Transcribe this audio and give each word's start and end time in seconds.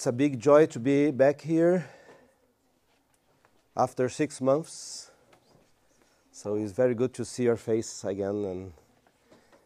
It's 0.00 0.06
a 0.06 0.12
big 0.12 0.40
joy 0.40 0.64
to 0.64 0.80
be 0.80 1.10
back 1.10 1.42
here 1.42 1.84
after 3.76 4.08
six 4.08 4.40
months. 4.40 5.10
So 6.32 6.54
it's 6.54 6.72
very 6.72 6.94
good 6.94 7.12
to 7.12 7.24
see 7.26 7.42
your 7.42 7.58
face 7.58 8.02
again 8.04 8.46
and 8.46 8.72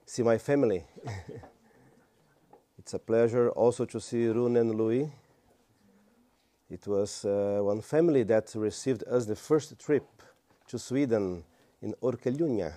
see 0.04 0.24
my 0.24 0.38
family. 0.38 0.82
it's 2.78 2.94
a 2.94 2.98
pleasure 2.98 3.50
also 3.50 3.84
to 3.84 4.00
see 4.00 4.26
Rune 4.26 4.56
and 4.56 4.74
Louis. 4.74 5.08
It 6.68 6.84
was 6.88 7.24
uh, 7.24 7.60
one 7.62 7.80
family 7.80 8.24
that 8.24 8.52
received 8.56 9.04
us 9.04 9.26
the 9.26 9.36
first 9.36 9.78
trip 9.78 10.04
to 10.66 10.80
Sweden 10.80 11.44
in 11.80 11.94
Örkelljunga, 12.02 12.72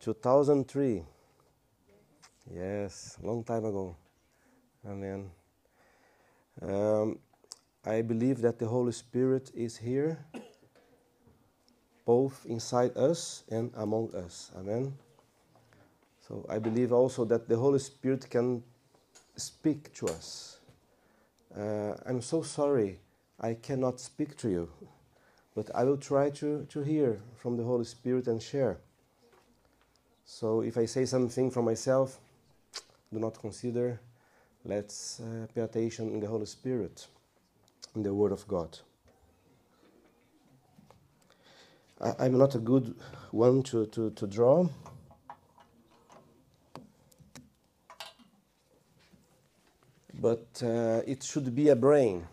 2003. 0.00 1.04
Yes, 2.54 3.18
long 3.22 3.44
time 3.44 3.66
ago. 3.66 3.94
Amen. 4.88 5.37
Um, 6.62 7.18
I 7.84 8.02
believe 8.02 8.40
that 8.42 8.58
the 8.58 8.66
Holy 8.66 8.92
Spirit 8.92 9.50
is 9.54 9.76
here, 9.76 10.18
both 12.04 12.44
inside 12.46 12.96
us 12.96 13.44
and 13.50 13.70
among 13.76 14.14
us. 14.14 14.50
Amen. 14.58 14.92
So 16.26 16.44
I 16.48 16.58
believe 16.58 16.92
also 16.92 17.24
that 17.24 17.48
the 17.48 17.56
Holy 17.56 17.78
Spirit 17.78 18.28
can 18.28 18.62
speak 19.36 19.92
to 19.94 20.06
us. 20.08 20.58
Uh, 21.56 21.94
I'm 22.04 22.20
so 22.20 22.42
sorry 22.42 23.00
I 23.40 23.54
cannot 23.54 24.00
speak 24.00 24.36
to 24.38 24.50
you, 24.50 24.68
but 25.54 25.70
I 25.74 25.84
will 25.84 25.96
try 25.96 26.30
to, 26.30 26.66
to 26.68 26.80
hear 26.82 27.20
from 27.36 27.56
the 27.56 27.64
Holy 27.64 27.84
Spirit 27.84 28.26
and 28.26 28.42
share. 28.42 28.78
So 30.26 30.60
if 30.60 30.76
I 30.76 30.84
say 30.84 31.06
something 31.06 31.50
from 31.50 31.64
myself, 31.64 32.18
do 33.12 33.18
not 33.18 33.40
consider 33.40 34.00
Let's 34.68 35.20
uh, 35.20 35.46
pay 35.54 35.62
attention 35.62 36.10
in 36.10 36.20
the 36.20 36.26
Holy 36.26 36.44
Spirit, 36.44 37.06
in 37.96 38.02
the 38.02 38.12
Word 38.12 38.32
of 38.32 38.46
God. 38.46 38.78
I, 41.98 42.26
am 42.26 42.36
not 42.36 42.54
a 42.54 42.58
good 42.58 42.94
one 43.30 43.62
to, 43.62 43.86
to, 43.86 44.10
to 44.10 44.26
draw. 44.26 44.68
But 50.20 50.46
uh, 50.62 51.00
it 51.06 51.22
should 51.22 51.54
be 51.54 51.70
a 51.70 51.76
brain. 51.76 52.26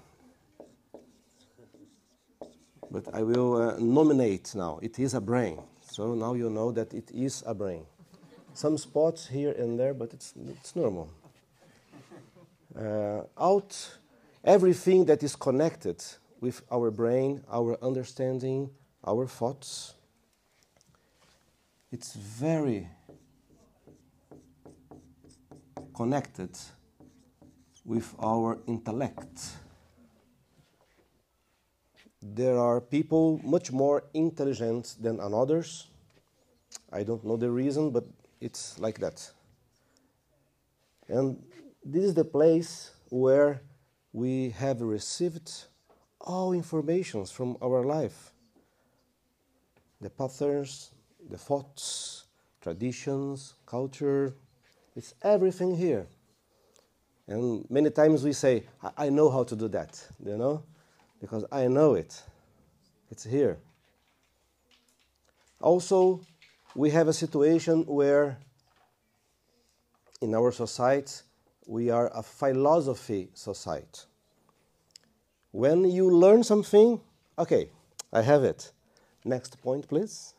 But 2.91 3.15
I 3.15 3.23
will 3.23 3.55
uh, 3.55 3.79
nominate 3.79 4.53
now. 4.55 4.79
It 4.81 4.99
is 4.99 5.13
a 5.13 5.21
brain. 5.21 5.61
So 5.89 6.13
now 6.13 6.33
you 6.33 6.49
know 6.49 6.73
that 6.73 6.93
it 6.93 7.11
is 7.11 7.45
a 7.47 7.53
brain. 7.53 7.85
Some 8.53 8.77
spots 8.77 9.25
here 9.25 9.53
and 9.53 9.79
there, 9.79 9.93
but 9.93 10.13
it's, 10.13 10.33
it's 10.49 10.75
normal 10.75 11.09
Uh, 12.77 13.21
out 13.39 13.97
everything 14.43 15.05
that 15.05 15.23
is 15.23 15.35
connected 15.35 16.03
with 16.41 16.61
our 16.69 16.91
brain, 16.91 17.41
our 17.49 17.77
understanding, 17.81 18.69
our 19.07 19.25
thoughts. 19.27 19.93
It's 21.91 22.13
very 22.13 22.89
connected 25.95 26.57
with 27.85 28.13
our 28.19 28.59
intellect. 28.67 29.39
There 32.21 32.59
are 32.59 32.81
people 32.81 33.39
much 33.43 33.71
more 33.71 34.03
intelligent 34.13 34.95
than 34.99 35.19
others. 35.19 35.87
I 36.91 37.03
don't 37.03 37.23
know 37.23 37.37
the 37.37 37.51
reason, 37.51 37.91
but 37.91 38.03
it's 38.41 38.77
like 38.79 38.99
that. 38.99 39.31
And 41.07 41.41
this 41.85 42.03
is 42.03 42.13
the 42.15 42.25
place 42.25 42.91
where 43.09 43.61
we 44.11 44.49
have 44.49 44.81
received 44.81 45.51
all 46.19 46.51
informations 46.51 47.29
from 47.29 47.55
our 47.61 47.83
life 47.85 48.31
the 50.01 50.09
patterns, 50.09 50.91
the 51.29 51.37
thoughts, 51.37 52.25
traditions, 52.61 53.53
culture. 53.65 54.35
It's 54.95 55.13
everything 55.21 55.75
here. 55.75 56.07
And 57.27 57.65
many 57.69 57.89
times 57.89 58.23
we 58.23 58.33
say, 58.33 58.65
I, 58.83 59.05
I 59.05 59.09
know 59.09 59.29
how 59.29 59.43
to 59.43 59.55
do 59.55 59.67
that, 59.69 60.05
you 60.23 60.37
know, 60.37 60.63
because 61.19 61.45
I 61.51 61.67
know 61.67 61.95
it. 61.95 62.21
It's 63.09 63.23
here. 63.23 63.57
Also, 65.61 66.21
we 66.75 66.89
have 66.91 67.07
a 67.07 67.13
situation 67.13 67.83
where 67.85 68.37
in 70.21 70.35
our 70.35 70.51
society 70.51 71.21
we 71.65 71.89
are 71.89 72.11
a 72.13 72.21
philosophy 72.21 73.29
society. 73.33 74.01
When 75.51 75.85
you 75.85 76.09
learn 76.09 76.43
something, 76.43 76.99
okay, 77.39 77.69
I 78.11 78.21
have 78.21 78.43
it. 78.43 78.71
Next 79.23 79.61
point, 79.61 79.87
please. 79.87 80.33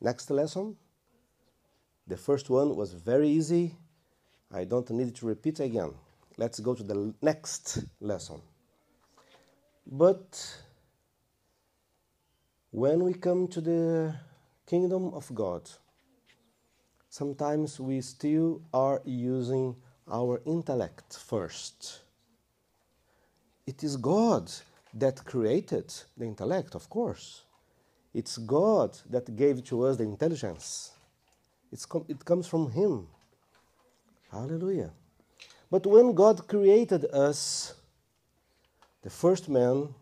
Next 0.00 0.30
lesson. 0.30 0.76
The 2.06 2.16
first 2.16 2.50
one 2.50 2.76
was 2.76 2.92
very 2.92 3.28
easy. 3.28 3.74
I 4.52 4.64
don't 4.64 4.88
need 4.90 5.14
to 5.16 5.26
repeat 5.26 5.60
again. 5.60 5.94
Let's 6.36 6.60
go 6.60 6.74
to 6.74 6.82
the 6.82 7.14
next 7.20 7.84
lesson. 8.00 8.40
But 9.86 10.62
when 12.70 13.02
we 13.02 13.14
come 13.14 13.48
to 13.48 13.60
the 13.60 14.14
kingdom 14.66 15.14
of 15.14 15.34
God, 15.34 15.68
sometimes 17.08 17.80
we 17.80 18.00
still 18.02 18.60
are 18.72 19.00
using 19.04 19.74
our 20.10 20.40
intellect 20.46 21.16
first. 21.16 22.00
It 23.66 23.82
is 23.82 23.96
God 23.96 24.50
that 24.94 25.24
created 25.24 25.92
the 26.16 26.24
intellect, 26.24 26.74
of 26.74 26.88
course. 26.88 27.42
It's 28.14 28.38
God 28.38 28.96
that 29.10 29.36
gave 29.36 29.64
to 29.64 29.82
us 29.86 29.96
the 29.96 30.04
intelligence. 30.04 30.92
Com- 31.88 32.06
it 32.08 32.24
comes 32.24 32.46
from 32.46 32.70
Him. 32.70 33.08
Hallelujah. 34.30 34.90
But 35.70 35.86
when 35.86 36.14
God 36.14 36.46
created 36.48 37.04
us, 37.12 37.74
the 39.02 39.10
first 39.10 39.48
man, 39.48 39.94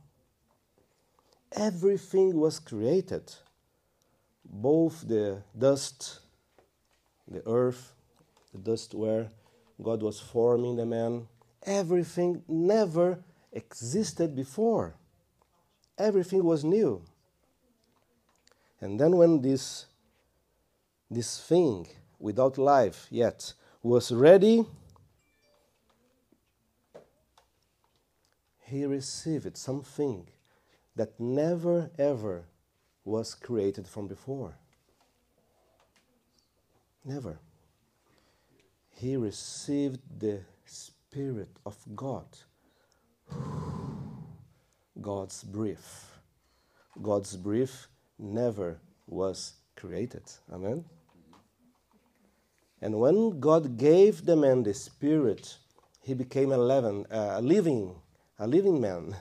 everything 1.53 2.37
was 2.37 2.59
created 2.59 3.35
both 4.45 5.09
the 5.09 5.43
dust, 5.59 6.21
the 7.27 7.43
earth, 7.49 7.93
the 8.53 8.59
dust 8.59 8.95
where 8.95 9.31
God 9.83 10.03
was 10.03 10.21
forming 10.21 10.77
the 10.77 10.87
man. 10.87 11.27
Everything 11.65 12.43
never 12.47 13.19
existed 13.53 14.35
before. 14.35 14.95
Everything 15.99 16.45
was 16.45 16.65
new. 16.65 17.03
And 18.81 19.01
then 19.01 19.17
when 19.17 19.41
this 19.41 19.87
this 21.11 21.41
thing 21.41 21.87
without 22.19 22.59
life 22.59 23.07
yet 23.11 23.55
was 23.83 24.11
ready, 24.11 24.67
he 28.63 28.85
received 28.85 29.57
something 29.57 30.27
that 30.97 31.19
never 31.21 31.91
ever 31.99 32.45
was 33.05 33.35
created 33.35 33.87
from 33.87 34.09
before. 34.09 34.57
Never 37.05 37.39
he 38.95 39.17
received 39.17 40.01
the 40.19 40.41
Spirit 40.65 41.51
of 41.67 41.77
God. 41.95 42.27
God's 45.01 45.43
breath. 45.43 46.19
God's 47.03 47.37
breath 47.37 47.89
never 48.19 48.79
was 49.07 49.55
created. 49.77 50.23
Amen? 50.53 50.85
And 52.81 53.01
when 53.01 53.41
God 53.41 53.77
gave 53.77 54.25
the 54.25 54.37
man 54.37 54.63
the 54.63 54.75
Spirit, 54.75 55.57
he 56.01 56.15
became 56.15 56.53
a, 56.53 56.59
uh, 56.59 57.05
a 57.11 57.43
living, 57.43 57.95
a 58.39 58.47
living 58.47 58.81
man. 58.81 59.17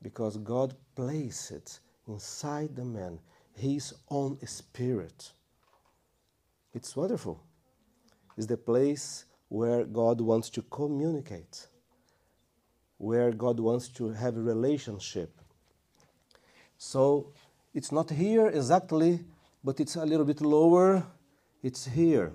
Because 0.00 0.36
God 0.36 0.74
placed 0.94 1.80
inside 2.06 2.76
the 2.76 2.84
man 2.84 3.18
his 3.54 3.92
own 4.08 4.38
spirit. 4.46 5.32
It's 6.72 6.94
wonderful 6.94 7.42
is 8.38 8.46
the 8.46 8.56
place 8.56 9.24
where 9.48 9.84
God 9.84 10.20
wants 10.20 10.48
to 10.50 10.62
communicate, 10.62 11.66
where 12.96 13.32
God 13.32 13.58
wants 13.58 13.88
to 13.88 14.10
have 14.12 14.36
a 14.36 14.40
relationship. 14.40 15.30
So 16.78 17.32
it's 17.74 17.90
not 17.90 18.10
here 18.10 18.46
exactly, 18.46 19.24
but 19.64 19.80
it's 19.80 19.96
a 19.96 20.06
little 20.06 20.24
bit 20.24 20.40
lower. 20.40 21.04
It's 21.62 21.84
here. 21.86 22.32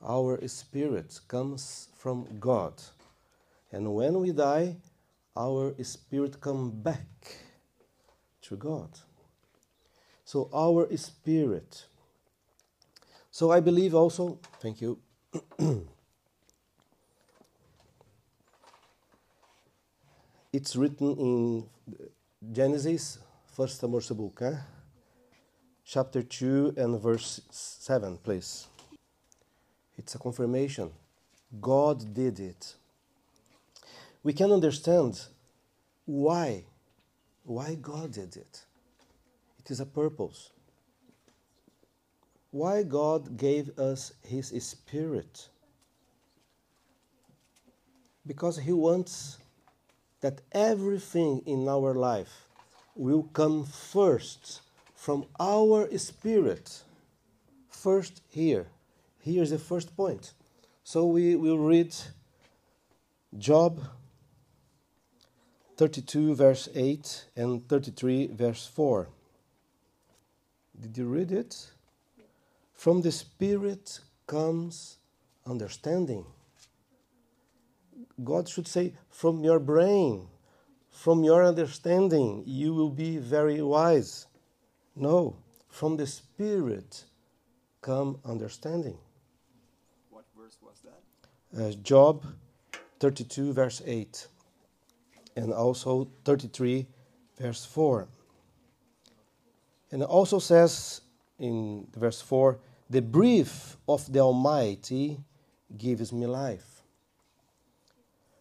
Our 0.00 0.46
spirit 0.46 1.18
comes 1.26 1.88
from 1.96 2.28
God. 2.38 2.74
And 3.72 3.92
when 3.92 4.20
we 4.20 4.30
die, 4.30 4.76
our 5.36 5.74
spirit 5.82 6.40
comes 6.40 6.70
back 6.70 7.08
to 8.42 8.56
God. 8.56 8.90
So 10.24 10.48
our 10.52 10.88
spirit 10.96 11.86
So 13.34 13.50
I 13.50 13.58
believe 13.58 13.96
also, 13.96 14.38
thank 14.60 14.80
you. 14.80 14.96
it's 20.52 20.76
written 20.76 21.16
in 21.18 21.64
Genesis, 22.52 23.18
first 23.56 23.82
Moses 23.82 24.16
book, 24.16 24.40
eh? 24.40 24.54
chapter 25.84 26.22
2 26.22 26.74
and 26.76 27.00
verse 27.00 27.40
7, 27.50 28.18
please. 28.18 28.68
It's 29.98 30.14
a 30.14 30.18
confirmation. 30.20 30.92
God 31.60 32.14
did 32.14 32.38
it. 32.38 32.76
We 34.22 34.32
can 34.32 34.52
understand 34.52 35.20
why. 36.04 36.64
Why 37.42 37.74
God 37.74 38.12
did 38.12 38.36
it. 38.36 38.63
It 39.64 39.70
is 39.70 39.80
a 39.80 39.86
purpose. 39.86 40.50
Why 42.50 42.82
God 42.82 43.38
gave 43.38 43.78
us 43.78 44.12
His 44.22 44.48
Spirit. 44.62 45.48
Because 48.26 48.58
He 48.58 48.72
wants 48.72 49.38
that 50.20 50.42
everything 50.52 51.42
in 51.46 51.66
our 51.68 51.94
life 51.94 52.46
will 52.94 53.22
come 53.22 53.64
first 53.64 54.60
from 54.94 55.24
our 55.40 55.88
spirit. 55.98 56.82
First, 57.68 58.20
here. 58.28 58.66
Here's 59.18 59.50
the 59.50 59.58
first 59.58 59.96
point. 59.96 60.32
So 60.82 61.06
we 61.06 61.36
will 61.36 61.58
read 61.58 61.94
Job 63.36 63.80
32, 65.76 66.34
verse 66.34 66.68
8, 66.74 67.24
and 67.36 67.68
33, 67.68 68.28
verse 68.28 68.66
4. 68.66 69.08
Did 70.80 70.96
you 70.98 71.06
read 71.06 71.32
it? 71.32 71.70
From 72.72 73.02
the 73.02 73.12
Spirit 73.12 74.00
comes 74.26 74.98
understanding. 75.46 76.24
God 78.22 78.48
should 78.48 78.68
say, 78.68 78.94
from 79.10 79.42
your 79.42 79.58
brain, 79.58 80.28
from 80.90 81.24
your 81.24 81.44
understanding, 81.44 82.42
you 82.46 82.74
will 82.74 82.90
be 82.90 83.18
very 83.18 83.60
wise. 83.60 84.26
No, 84.96 85.36
from 85.68 85.96
the 85.96 86.06
Spirit 86.06 87.04
come 87.80 88.18
understanding. 88.24 88.96
What 90.10 90.24
verse 90.38 90.56
was 90.62 90.80
that? 90.84 91.62
Uh, 91.62 91.72
Job 91.82 92.24
32, 93.00 93.52
verse 93.52 93.82
8, 93.84 94.28
and 95.36 95.52
also 95.52 96.08
33, 96.24 96.86
verse 97.38 97.64
4. 97.64 98.08
And 99.94 100.02
it 100.02 100.08
also 100.08 100.40
says 100.40 101.02
in 101.38 101.86
verse 101.94 102.20
4 102.20 102.58
the 102.90 103.00
breath 103.00 103.76
of 103.88 104.12
the 104.12 104.18
Almighty 104.18 105.20
gives 105.78 106.12
me 106.12 106.26
life. 106.26 106.82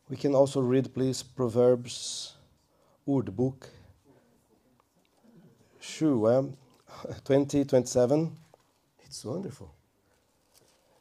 We 0.09 0.17
can 0.17 0.33
also 0.33 0.61
read, 0.61 0.91
please, 0.95 1.21
Proverbs, 1.21 2.33
Ordbok, 3.07 3.67
Shua 5.79 6.39
eh? 6.39 7.13
20, 7.23 7.65
27. 7.65 8.35
It's 9.05 9.23
wonderful. 9.23 9.75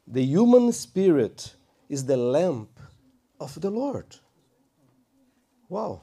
The 0.05 0.23
human 0.23 0.71
spirit 0.71 1.55
is 1.89 2.05
the 2.05 2.17
lamp 2.17 2.79
of 3.39 3.59
the 3.59 3.71
Lord. 3.71 4.17
Wow. 5.67 6.01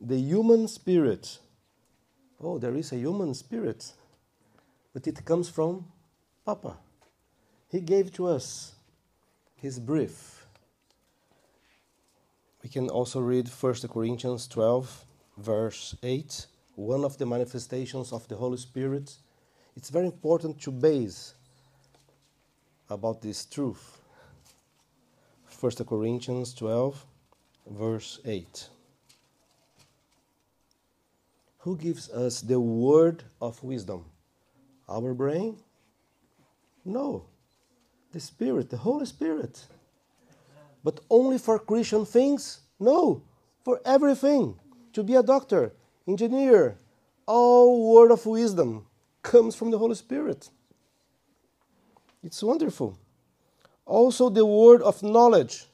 The 0.00 0.18
human 0.18 0.68
spirit. 0.68 1.40
Oh, 2.42 2.58
there 2.58 2.74
is 2.74 2.92
a 2.92 2.96
human 2.96 3.34
spirit. 3.34 3.92
But 4.92 5.06
it 5.06 5.24
comes 5.24 5.48
from 5.48 5.86
Papa. 6.44 6.76
He 7.68 7.80
gave 7.80 8.12
to 8.14 8.26
us 8.26 8.74
his 9.54 9.78
breath. 9.78 10.46
We 12.62 12.70
can 12.70 12.88
also 12.88 13.20
read 13.20 13.48
1 13.48 13.74
Corinthians 13.92 14.48
12, 14.48 15.04
verse 15.38 15.96
8, 16.02 16.46
one 16.74 17.04
of 17.04 17.16
the 17.18 17.26
manifestations 17.26 18.12
of 18.12 18.26
the 18.28 18.36
Holy 18.36 18.56
Spirit. 18.56 19.16
It's 19.76 19.90
very 19.90 20.06
important 20.06 20.60
to 20.62 20.70
base 20.70 21.34
about 22.88 23.22
this 23.22 23.44
truth. 23.44 23.98
1 25.60 25.72
Corinthians 25.86 26.54
12, 26.54 27.06
verse 27.66 28.20
8. 28.24 28.68
Who 31.60 31.76
gives 31.76 32.08
us 32.10 32.40
the 32.40 32.58
word 32.58 33.22
of 33.40 33.62
wisdom? 33.62 34.06
Our 34.88 35.12
brain? 35.12 35.58
No. 36.84 37.26
The 38.12 38.20
Spirit, 38.20 38.70
the 38.70 38.78
Holy 38.78 39.04
Spirit. 39.04 39.66
But 40.82 41.00
only 41.10 41.36
for 41.36 41.58
Christian 41.58 42.06
things? 42.06 42.60
No. 42.78 43.22
For 43.62 43.80
everything. 43.84 44.58
To 44.94 45.02
be 45.02 45.14
a 45.14 45.22
doctor, 45.22 45.72
engineer, 46.08 46.78
all 47.26 47.94
word 47.94 48.10
of 48.10 48.24
wisdom 48.24 48.86
comes 49.22 49.54
from 49.54 49.70
the 49.70 49.78
Holy 49.78 49.94
Spirit. 49.94 50.48
It's 52.24 52.42
wonderful. 52.42 52.98
Also, 53.84 54.30
the 54.30 54.46
word 54.46 54.80
of 54.82 55.02
knowledge. 55.02 55.66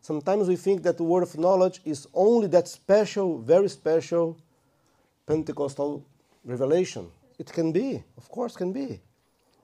Sometimes 0.00 0.48
we 0.48 0.56
think 0.56 0.82
that 0.82 0.98
the 0.98 1.04
word 1.04 1.22
of 1.22 1.38
knowledge 1.38 1.80
is 1.84 2.06
only 2.12 2.46
that 2.48 2.68
special, 2.68 3.38
very 3.38 3.68
special 3.68 4.38
Pentecostal 5.28 6.04
revelation. 6.42 7.10
It 7.38 7.52
can 7.52 7.70
be, 7.70 8.02
of 8.16 8.28
course, 8.30 8.56
can 8.56 8.72
be, 8.72 9.00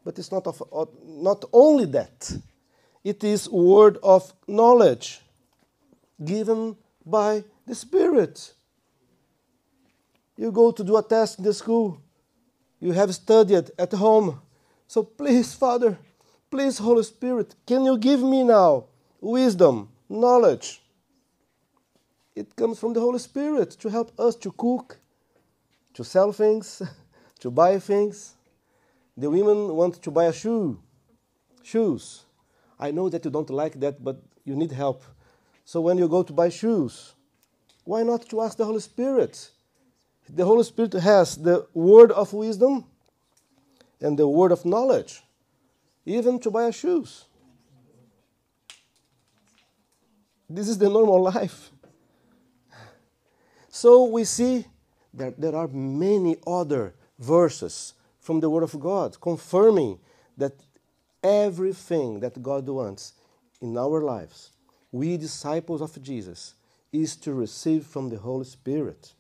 but 0.05 0.19
it's 0.19 0.31
not 0.31 0.47
of, 0.47 0.63
not 1.03 1.45
only 1.53 1.87
that. 1.87 2.37
It 3.03 3.25
is 3.25 3.49
word 3.49 3.97
of 4.03 4.33
knowledge 4.47 5.21
given 6.23 6.77
by 7.05 7.45
the 7.67 7.75
Spirit. 7.75 8.53
You 10.37 10.53
go 10.53 10.71
to 10.71 10.85
do 10.85 10.97
a 10.99 11.03
test 11.03 11.39
in 11.39 11.45
the 11.45 11.55
school. 11.55 11.99
You 12.79 12.93
have 12.93 13.15
studied 13.15 13.71
at 13.79 13.93
home. 13.93 14.41
So 14.87 15.03
please, 15.03 15.55
Father, 15.55 15.97
please, 16.51 16.77
Holy 16.79 17.05
Spirit, 17.05 17.55
can 17.67 17.85
you 17.85 17.97
give 17.97 18.23
me 18.23 18.45
now 18.45 18.85
wisdom, 19.21 19.89
knowledge? 20.11 20.83
It 22.37 22.55
comes 22.55 22.79
from 22.79 22.93
the 22.93 23.01
Holy 23.01 23.19
Spirit 23.19 23.71
to 23.81 23.89
help 23.89 24.19
us 24.21 24.37
to 24.37 24.53
cook, 24.53 24.99
to 25.95 26.05
sell 26.05 26.33
things, 26.33 26.83
to 27.41 27.51
buy 27.51 27.79
things. 27.79 28.35
The 29.17 29.31
women 29.31 29.75
want 29.75 30.03
to 30.03 30.11
buy 30.11 30.25
a 30.25 30.33
shoe, 30.33 30.79
shoes. 31.63 32.25
I 32.79 32.91
know 32.91 33.09
that 33.09 33.25
you 33.25 33.31
don't 33.31 33.51
like 33.51 33.79
that, 33.81 34.03
but 34.03 34.21
you 34.45 34.57
need 34.57 34.73
help. 34.73 35.03
So 35.65 35.81
when 35.81 35.97
you 35.99 36.09
go 36.09 36.23
to 36.23 36.33
buy 36.33 36.49
shoes, 36.49 37.15
why 37.85 38.03
not 38.03 38.29
to 38.31 38.43
ask 38.43 38.57
the 38.57 38.65
Holy 38.65 38.81
Spirit? 38.81 39.51
The 40.29 40.45
Holy 40.45 40.65
Spirit 40.65 40.95
has 40.95 41.37
the 41.37 41.67
word 41.75 42.11
of 42.11 42.33
wisdom 42.33 42.87
and 44.01 44.19
the 44.19 44.27
word 44.27 44.53
of 44.53 44.65
knowledge, 44.65 45.23
even 46.05 46.39
to 46.41 46.51
buy 46.51 46.71
shoes. 46.71 47.25
This 50.49 50.69
is 50.69 50.79
the 50.79 50.89
normal 50.89 51.23
life. 51.35 51.71
So 53.69 54.05
we 54.05 54.25
see 54.25 54.67
there 55.17 55.55
are 55.55 55.69
many 55.69 56.37
other 56.47 56.95
verses 57.19 57.95
from 58.21 58.41
the 58.41 58.51
Word 58.51 58.63
of 58.63 58.79
God 58.81 59.21
confirming 59.21 59.99
that 60.37 60.53
everything 61.23 62.21
that 62.21 62.43
God 62.43 62.69
wants 62.69 63.15
in 63.61 63.77
our 63.79 64.01
lives, 64.03 64.51
we 64.91 65.17
disciples 65.17 65.81
of 65.81 66.03
Jesus, 66.03 66.55
is 66.93 67.17
to 67.17 67.33
receive 67.33 67.87
from 67.87 68.09
the 68.09 68.19
Holy 68.19 68.45
Spirit. 68.45 69.13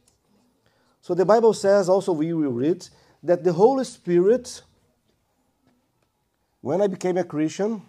So 1.00 1.14
the 1.14 1.24
Bible 1.24 1.52
says, 1.52 1.88
also 1.88 2.12
we 2.12 2.32
will 2.32 2.52
read, 2.52 2.88
that 3.22 3.42
the 3.42 3.52
Holy 3.52 3.84
Spirit, 3.84 4.62
when 6.60 6.80
I 6.80 6.86
became 6.86 7.16
a 7.16 7.24
Christian, 7.24 7.82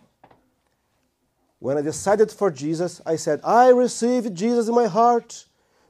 when 1.60 1.78
I 1.78 1.82
decided 1.82 2.32
for 2.32 2.52
Jesus, 2.52 3.02
I 3.06 3.16
said, 3.16 3.42
I 3.44 3.70
received 3.70 4.36
Jesus 4.36 4.68
in 4.68 4.76
my 4.76 4.88
heart 4.88 5.46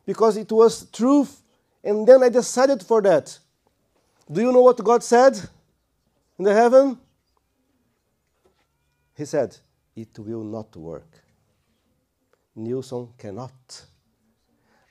because 0.05 0.37
it 0.37 0.51
was 0.51 0.89
truth. 0.91 1.41
And 1.85 2.07
then 2.07 2.23
I 2.23 2.29
decided 2.29 2.81
for 2.81 2.99
that. 3.03 3.37
Do 4.29 4.41
you 4.41 4.51
know 4.51 4.63
what 4.63 4.83
God 4.83 5.03
said 5.03 5.39
in 6.39 6.45
the 6.45 6.53
heaven? 6.53 6.97
He 9.15 9.23
said, 9.25 9.55
It 9.95 10.17
will 10.17 10.43
not 10.43 10.75
work. 10.75 11.21
Nilson 12.55 13.09
cannot. 13.19 13.85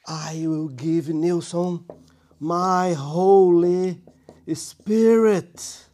I 0.06 0.44
will 0.46 0.68
give 0.68 1.08
Nilson 1.08 1.84
my 2.38 2.92
Holy 2.92 4.00
Spirit. 4.52 5.86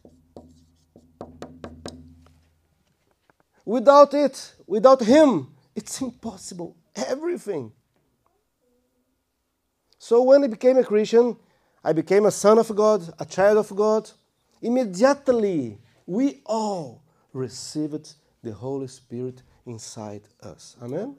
Without 3.65 4.13
it, 4.13 4.53
without 4.67 5.01
Him, 5.01 5.47
it's 5.75 5.99
impossible. 5.99 6.75
Everything. 6.95 7.71
So 10.03 10.23
when 10.23 10.43
I 10.43 10.47
became 10.47 10.79
a 10.79 10.83
Christian, 10.83 11.37
I 11.83 11.93
became 11.93 12.25
a 12.25 12.31
son 12.31 12.57
of 12.57 12.75
God, 12.75 13.13
a 13.19 13.23
child 13.23 13.59
of 13.59 13.75
God. 13.75 14.09
immediately 14.59 15.77
we 16.07 16.41
all 16.43 17.03
received 17.33 18.15
the 18.41 18.51
Holy 18.51 18.87
Spirit 18.87 19.43
inside 19.67 20.23
us. 20.41 20.75
Amen? 20.81 21.15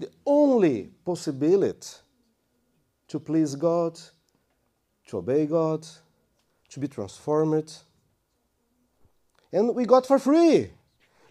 The 0.00 0.08
only 0.24 0.88
possibility 1.04 1.88
to 3.06 3.20
please 3.20 3.54
God, 3.54 4.00
to 5.08 5.18
obey 5.18 5.44
God, 5.44 5.86
to 6.70 6.80
be 6.80 6.88
transformed. 6.88 7.70
And 9.52 9.74
we 9.74 9.84
got 9.84 10.06
for 10.06 10.18
free. 10.18 10.70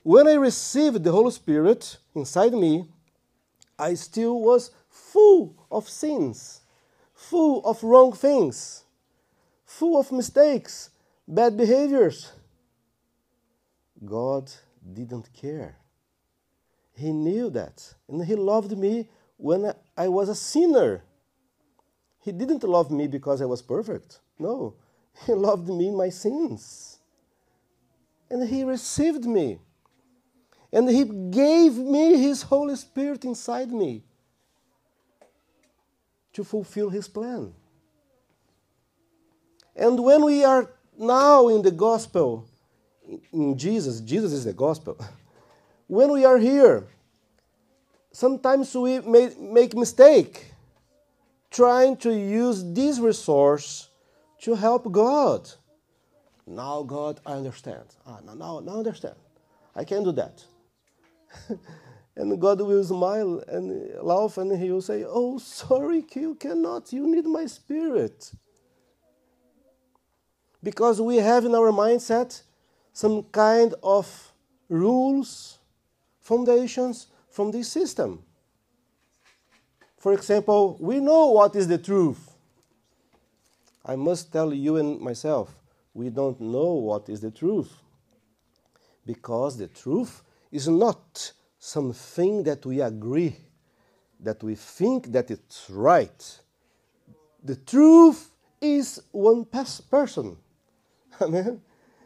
When 0.04 0.28
I 0.28 0.34
received 0.34 1.04
the 1.04 1.12
Holy 1.12 1.32
Spirit 1.32 1.98
inside 2.14 2.54
me, 2.54 2.86
I 3.80 3.96
still 3.96 4.40
was 4.40 4.70
full 4.98 5.56
of 5.72 5.88
sins, 5.90 6.62
full 7.14 7.64
of 7.66 7.84
wrong 7.84 8.14
things, 8.14 8.84
full 9.66 10.00
of 10.00 10.12
mistakes, 10.12 10.90
bad 11.28 11.56
behaviors. 11.56 12.32
God 14.04 14.52
didn't 14.94 15.32
care. 15.34 15.78
He 16.94 17.12
knew 17.12 17.50
that. 17.52 17.94
And 18.08 18.26
He 18.26 18.36
loved 18.36 18.78
me 18.78 19.10
when 19.38 19.74
I 19.96 20.08
was 20.08 20.30
a 20.30 20.36
sinner. 20.36 21.04
He 22.22 22.32
didn't 22.32 22.64
love 22.64 22.92
me 22.92 23.08
because 23.08 23.42
I 23.42 23.46
was 23.46 23.62
perfect. 23.62 24.20
No, 24.40 24.76
He 25.26 25.34
loved 25.48 25.70
me 25.70 25.88
in 25.88 25.96
my 25.96 26.10
sins. 26.10 27.00
And 28.30 28.48
He 28.48 28.64
received 28.64 29.26
me. 29.26 29.60
And 30.74 30.90
He 30.90 31.06
gave 31.06 31.78
me 31.78 32.18
His 32.18 32.42
Holy 32.44 32.76
Spirit 32.76 33.24
inside 33.26 33.72
me 33.72 34.04
to 36.38 36.44
fulfill 36.44 36.92
His 36.92 37.08
plan. 37.08 37.52
And 39.76 40.04
when 40.04 40.24
we 40.24 40.44
are 40.44 40.70
now 40.96 41.48
in 41.48 41.64
the 41.64 41.72
gospel, 41.72 42.48
in 43.34 43.58
Jesus, 43.58 44.02
Jesus 44.02 44.34
is 44.34 44.46
the 44.46 44.54
gospel. 44.54 45.04
when 45.88 46.12
we 46.12 46.26
are 46.26 46.38
here, 46.38 46.86
sometimes 48.12 48.76
we 48.76 49.00
may 49.00 49.32
make 49.40 49.76
mistake 49.76 50.54
trying 51.50 51.98
to 51.98 52.14
use 52.14 52.64
this 52.64 53.00
resource 53.00 53.90
to 54.42 54.54
help 54.54 54.92
God. 54.92 55.50
Now, 56.46 56.84
God, 56.84 57.20
I 57.26 57.34
understand. 57.34 57.88
Ah, 58.06 58.20
now, 58.24 58.36
now, 58.36 58.60
now 58.60 58.76
I 58.76 58.78
understand. 58.78 59.16
I 59.76 59.84
can 59.84 60.04
do 60.04 60.12
that. 60.12 60.46
and 62.18 62.42
God 62.42 62.60
will 62.62 62.84
smile 62.84 63.44
and 63.48 63.92
laugh, 64.02 64.38
and 64.38 64.60
He 64.60 64.72
will 64.72 64.82
say, 64.82 65.06
"Oh, 65.08 65.38
sorry, 65.38 66.04
you 66.14 66.36
cannot. 66.36 66.92
You 66.92 67.08
need 67.08 67.26
my 67.26 67.46
Spirit." 67.46 68.32
Because 70.64 71.00
we 71.00 71.18
have 71.18 71.46
in 71.46 71.54
our 71.54 71.72
mindset 71.72 72.42
some 72.92 73.24
kind 73.24 73.76
of 73.84 74.34
rules, 74.68 75.60
foundations 76.20 77.08
from 77.30 77.52
this 77.52 77.72
system. 77.72 78.24
For 79.98 80.14
example, 80.14 80.78
we 80.80 81.00
know 81.00 81.28
what 81.28 81.56
is 81.56 81.68
the 81.68 81.78
truth. 81.78 82.32
I 83.86 83.96
must 83.96 84.34
tell 84.34 84.54
you 84.54 84.78
and 84.78 85.00
myself, 85.00 85.56
we 85.94 86.10
don't 86.10 86.42
know 86.42 86.74
what 86.74 87.10
is 87.10 87.22
the 87.22 87.32
truth. 87.32 87.72
Because 89.06 89.58
the 89.58 89.68
truth 89.68 90.24
is 90.52 90.68
not 90.68 91.32
something 91.68 92.44
that 92.44 92.66
we 92.66 92.80
agree, 92.82 93.36
that 94.22 94.42
we 94.42 94.56
think 94.56 95.12
that 95.12 95.30
it's 95.30 95.70
right. 95.70 96.40
The 97.44 97.58
truth 97.58 98.30
is 98.62 99.02
one 99.12 99.46
person. 99.46 100.38
Amen. 101.22 101.62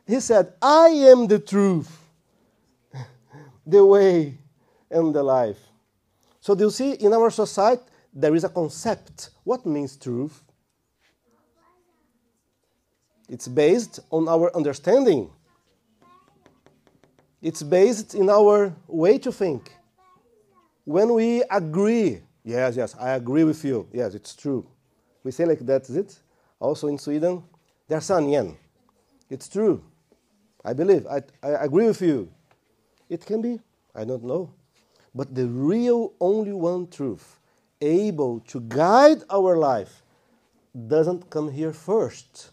He 0.07 0.19
said, 0.19 0.53
I 0.61 0.87
am 0.87 1.27
the 1.27 1.37
truth, 1.37 1.95
the 3.65 3.85
way, 3.85 4.39
and 4.89 5.13
the 5.13 5.23
life. 5.23 5.59
So, 6.39 6.55
do 6.55 6.65
you 6.65 6.71
see, 6.71 6.93
in 6.93 7.13
our 7.13 7.29
society, 7.29 7.83
there 8.11 8.33
is 8.33 8.43
a 8.43 8.49
concept. 8.49 9.29
What 9.43 9.65
means 9.65 9.95
truth? 9.95 10.41
It's 13.29 13.47
based 13.47 13.99
on 14.09 14.27
our 14.27 14.53
understanding. 14.55 15.29
It's 17.41 17.63
based 17.63 18.13
in 18.13 18.29
our 18.29 18.75
way 18.87 19.17
to 19.17 19.31
think. 19.31 19.73
When 20.85 21.13
we 21.13 21.43
agree, 21.49 22.21
yes, 22.43 22.75
yes, 22.75 22.95
I 22.99 23.11
agree 23.11 23.43
with 23.43 23.63
you. 23.63 23.87
Yes, 23.91 24.13
it's 24.13 24.35
true. 24.35 24.65
We 25.23 25.31
say 25.31 25.45
like 25.45 25.59
that, 25.65 25.89
is 25.89 25.95
it? 25.95 26.19
Also 26.59 26.87
in 26.87 26.97
Sweden, 26.97 27.43
there's 27.87 28.09
yen. 28.09 28.57
It's 29.29 29.47
true. 29.47 29.83
I 30.63 30.73
believe. 30.73 31.07
I, 31.07 31.21
I 31.41 31.65
agree 31.65 31.87
with 31.87 32.01
you. 32.01 32.29
It 33.09 33.25
can 33.25 33.41
be. 33.41 33.59
I 33.95 34.03
don't 34.03 34.23
know. 34.23 34.51
But 35.13 35.33
the 35.33 35.47
real, 35.47 36.13
only 36.19 36.53
one 36.53 36.87
truth, 36.87 37.39
able 37.81 38.39
to 38.41 38.61
guide 38.61 39.23
our 39.29 39.57
life, 39.57 40.03
doesn't 40.87 41.29
come 41.29 41.51
here 41.51 41.73
first. 41.73 42.51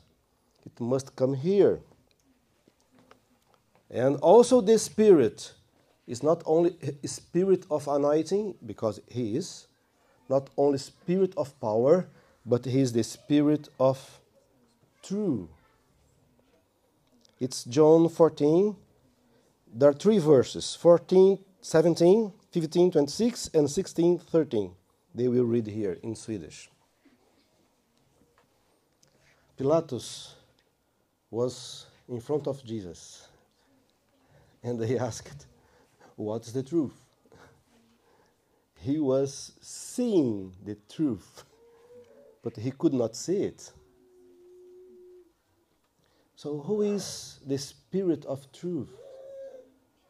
It 0.67 0.81
must 0.81 1.15
come 1.15 1.35
here. 1.35 1.81
And 3.91 4.17
also, 4.17 4.61
the 4.61 4.79
Spirit 4.79 5.55
is 6.07 6.23
not 6.23 6.43
only 6.45 6.77
spirit 7.05 7.65
of 7.71 7.89
anointing, 7.89 8.55
because 8.65 9.01
He 9.07 9.37
is, 9.37 9.67
not 10.29 10.51
only 10.57 10.79
spirit 10.79 11.33
of 11.37 11.59
power, 11.61 12.09
but 12.45 12.65
He 12.65 12.81
is 12.81 12.93
the 12.93 13.03
spirit 13.03 13.69
of 13.81 14.21
truth. 15.03 15.49
It's 17.41 17.65
John 17.65 18.09
14. 18.09 18.77
There 19.73 19.91
are 19.91 19.95
three 19.95 20.19
verses 20.19 20.75
14, 20.75 21.39
17, 21.61 22.33
15, 22.53 22.91
26, 22.91 23.51
and 23.55 23.71
16, 23.71 24.19
13. 24.19 24.75
They 25.15 25.29
will 25.29 25.45
read 25.45 25.67
here 25.67 25.99
in 26.03 26.15
Swedish. 26.15 26.71
Pilatus 29.57 30.35
was 31.31 31.87
in 32.09 32.21
front 32.21 32.47
of 32.47 32.65
Jesus 32.65 33.28
and 34.63 34.83
he 34.85 34.99
asked, 35.09 35.47
What's 36.17 36.53
the 36.53 36.63
truth? 36.63 36.95
He 38.81 38.99
was 38.99 39.53
seeing 39.61 40.53
the 40.65 40.77
truth, 40.89 41.45
but 42.43 42.57
he 42.57 42.71
could 42.71 42.95
not 42.95 43.17
see 43.17 43.43
it. 43.43 43.73
So, 46.37 46.61
who 46.61 46.83
is 46.83 47.41
the 47.45 47.59
Spirit 47.59 48.25
of 48.27 48.51
truth? 48.53 48.91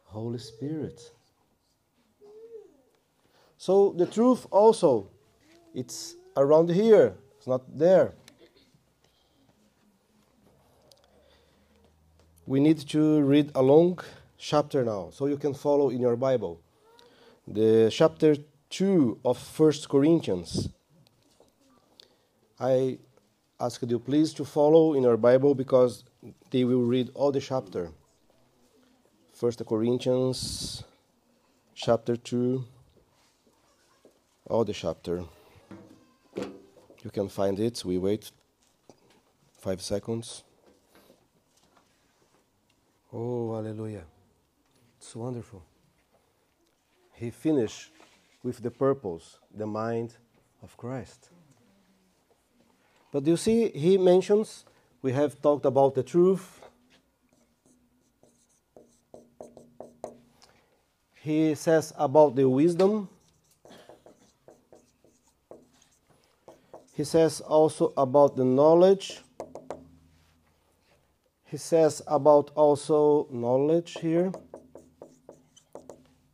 Holy 0.03 0.37
Spirit. 0.37 1.01
So, 3.57 3.93
the 3.97 4.05
truth 4.05 4.45
also, 4.51 5.09
it's 5.73 6.15
around 6.37 6.69
here, 6.69 7.15
it's 7.37 7.47
not 7.47 7.61
there. 7.77 8.13
We 12.45 12.59
need 12.59 12.79
to 12.89 13.21
read 13.21 13.51
a 13.53 13.61
long 13.61 13.99
chapter 14.39 14.83
now, 14.85 15.09
so 15.11 15.27
you 15.27 15.37
can 15.37 15.53
follow 15.53 15.89
in 15.89 15.99
your 15.99 16.15
Bible. 16.15 16.61
The 17.45 17.89
chapter 17.91 18.37
2 18.69 19.19
of 19.25 19.37
First 19.37 19.89
Corinthians. 19.89 20.69
I 22.59 22.97
ask 23.59 23.81
you 23.85 23.99
please 23.99 24.33
to 24.33 24.45
follow 24.45 24.93
in 24.93 25.03
your 25.03 25.17
Bible 25.17 25.53
because 25.53 26.05
they 26.51 26.63
will 26.63 26.83
read 26.83 27.11
all 27.13 27.31
the 27.31 27.41
chapter. 27.41 27.91
First 29.33 29.61
Corinthians 29.65 30.83
chapter 31.75 32.15
2 32.15 32.63
all 34.49 34.65
the 34.65 34.73
chapter. 34.73 35.23
You 37.03 37.11
can 37.11 37.29
find 37.29 37.59
it. 37.59 37.83
We 37.85 37.97
wait 37.97 38.31
5 39.59 39.81
seconds. 39.81 40.43
Oh, 43.13 43.55
hallelujah. 43.55 44.03
It's 45.09 45.15
wonderful. 45.15 45.63
He 47.13 47.31
finished 47.31 47.89
with 48.43 48.61
the 48.61 48.69
purpose, 48.69 49.39
the 49.51 49.65
mind 49.65 50.15
of 50.61 50.77
Christ. 50.77 51.31
But 53.11 53.25
you 53.25 53.35
see, 53.35 53.69
he 53.69 53.97
mentions 53.97 54.65
we 55.01 55.11
have 55.13 55.41
talked 55.41 55.65
about 55.65 55.95
the 55.95 56.03
truth. 56.03 56.61
He 61.23 61.55
says 61.55 61.91
about 61.97 62.35
the 62.35 62.47
wisdom. 62.47 63.09
He 66.93 67.03
says 67.03 67.41
also 67.41 67.93
about 67.97 68.35
the 68.35 68.45
knowledge. 68.45 69.21
He 71.45 71.57
says 71.57 72.03
about 72.05 72.51
also 72.53 73.27
knowledge 73.31 73.97
here. 74.01 74.31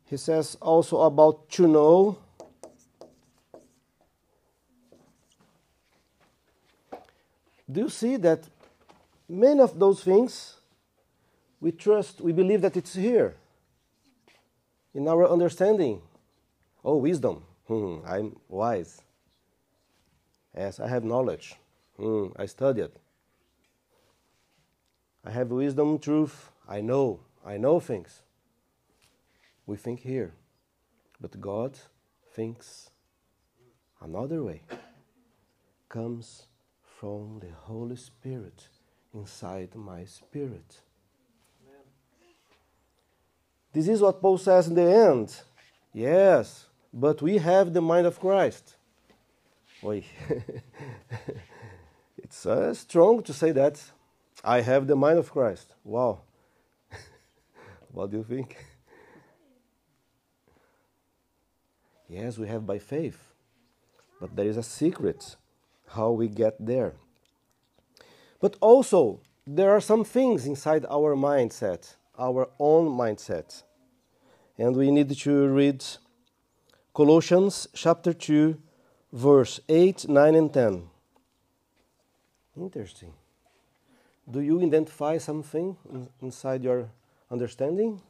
He 0.06 0.16
says 0.16 0.56
also 0.60 1.00
about 1.02 1.50
to 1.50 1.66
know. 1.66 2.18
Do 7.70 7.80
you 7.80 7.88
see 7.88 8.16
that 8.16 8.44
many 9.28 9.60
of 9.60 9.78
those 9.78 10.04
things, 10.04 10.56
we 11.60 11.72
trust, 11.72 12.20
we 12.20 12.32
believe 12.32 12.60
that 12.60 12.76
it's 12.76 12.94
here 12.94 13.34
in 14.94 15.08
our 15.08 15.28
understanding. 15.28 16.00
Oh, 16.84 16.96
wisdom. 16.96 17.42
Hmm, 17.66 17.96
I'm 18.06 18.36
wise. 18.48 19.02
Yes, 20.56 20.78
I 20.78 20.88
have 20.88 21.04
knowledge. 21.04 21.56
Hmm, 21.96 22.28
I 22.36 22.46
studied. 22.46 22.90
I 25.24 25.30
have 25.32 25.50
wisdom, 25.50 25.98
truth. 25.98 26.50
I 26.68 26.80
know. 26.80 27.20
I 27.44 27.56
know 27.56 27.80
things. 27.80 28.22
We 29.66 29.76
think 29.76 30.00
here. 30.00 30.32
But 31.20 31.40
God 31.40 31.78
thinks 32.32 32.90
another 34.00 34.42
way. 34.44 34.62
Comes 35.88 36.46
from 36.98 37.40
the 37.40 37.52
Holy 37.62 37.96
Spirit 37.96 38.68
inside 39.12 39.74
my 39.74 40.04
spirit. 40.04 40.80
Amen. 41.62 41.82
This 43.72 43.88
is 43.88 44.00
what 44.00 44.20
Paul 44.20 44.38
says 44.38 44.68
in 44.68 44.74
the 44.74 44.82
end. 44.82 45.34
Yes, 45.92 46.66
but 46.92 47.22
we 47.22 47.38
have 47.38 47.72
the 47.72 47.80
mind 47.80 48.06
of 48.06 48.20
Christ. 48.20 48.76
Oi. 49.82 50.04
it's 52.18 52.46
uh, 52.46 52.74
strong 52.74 53.22
to 53.22 53.32
say 53.32 53.52
that. 53.52 53.82
I 54.44 54.60
have 54.60 54.86
the 54.86 54.96
mind 54.96 55.18
of 55.18 55.32
Christ. 55.32 55.74
Wow. 55.84 56.20
what 57.92 58.10
do 58.10 58.18
you 58.18 58.24
think? 58.24 58.56
Yes, 62.08 62.38
we 62.38 62.48
have 62.48 62.66
by 62.66 62.78
faith. 62.78 63.32
But 64.20 64.34
there 64.36 64.46
is 64.46 64.56
a 64.56 64.62
secret 64.62 65.36
how 65.88 66.10
we 66.10 66.28
get 66.28 66.54
there. 66.58 66.94
But 68.40 68.56
also, 68.60 69.20
there 69.46 69.70
are 69.70 69.80
some 69.80 70.04
things 70.04 70.46
inside 70.46 70.84
our 70.90 71.14
mindset, 71.14 71.94
our 72.18 72.48
own 72.58 72.88
mindset. 72.88 73.62
And 74.58 74.74
we 74.76 74.90
need 74.90 75.10
to 75.10 75.48
read 75.48 75.84
Colossians 76.94 77.68
chapter 77.74 78.12
2, 78.12 78.56
verse 79.12 79.60
8, 79.68 80.08
9, 80.08 80.34
and 80.34 80.52
10. 80.52 80.88
Interesting. 82.56 83.12
Do 84.28 84.40
you 84.40 84.60
identify 84.62 85.18
something 85.18 85.76
inside 86.20 86.64
your 86.64 86.88
understanding? 87.30 88.00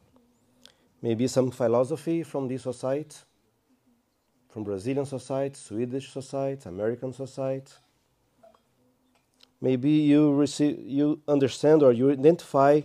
Maybe 1.01 1.27
some 1.27 1.51
philosophy 1.51 2.23
from 2.23 2.47
this 2.47 2.63
society, 2.63 3.17
from 4.57 4.63
Brazilian 4.63 5.05
society, 5.05 5.53
Swedish 5.53 6.11
society, 6.11 6.67
American 6.67 7.13
society. 7.13 7.73
Maybe 9.61 9.91
you 9.91 10.33
receive, 10.33 10.79
you 10.79 11.21
understand 11.27 11.83
or 11.83 11.93
you 11.93 12.09
identify 12.09 12.81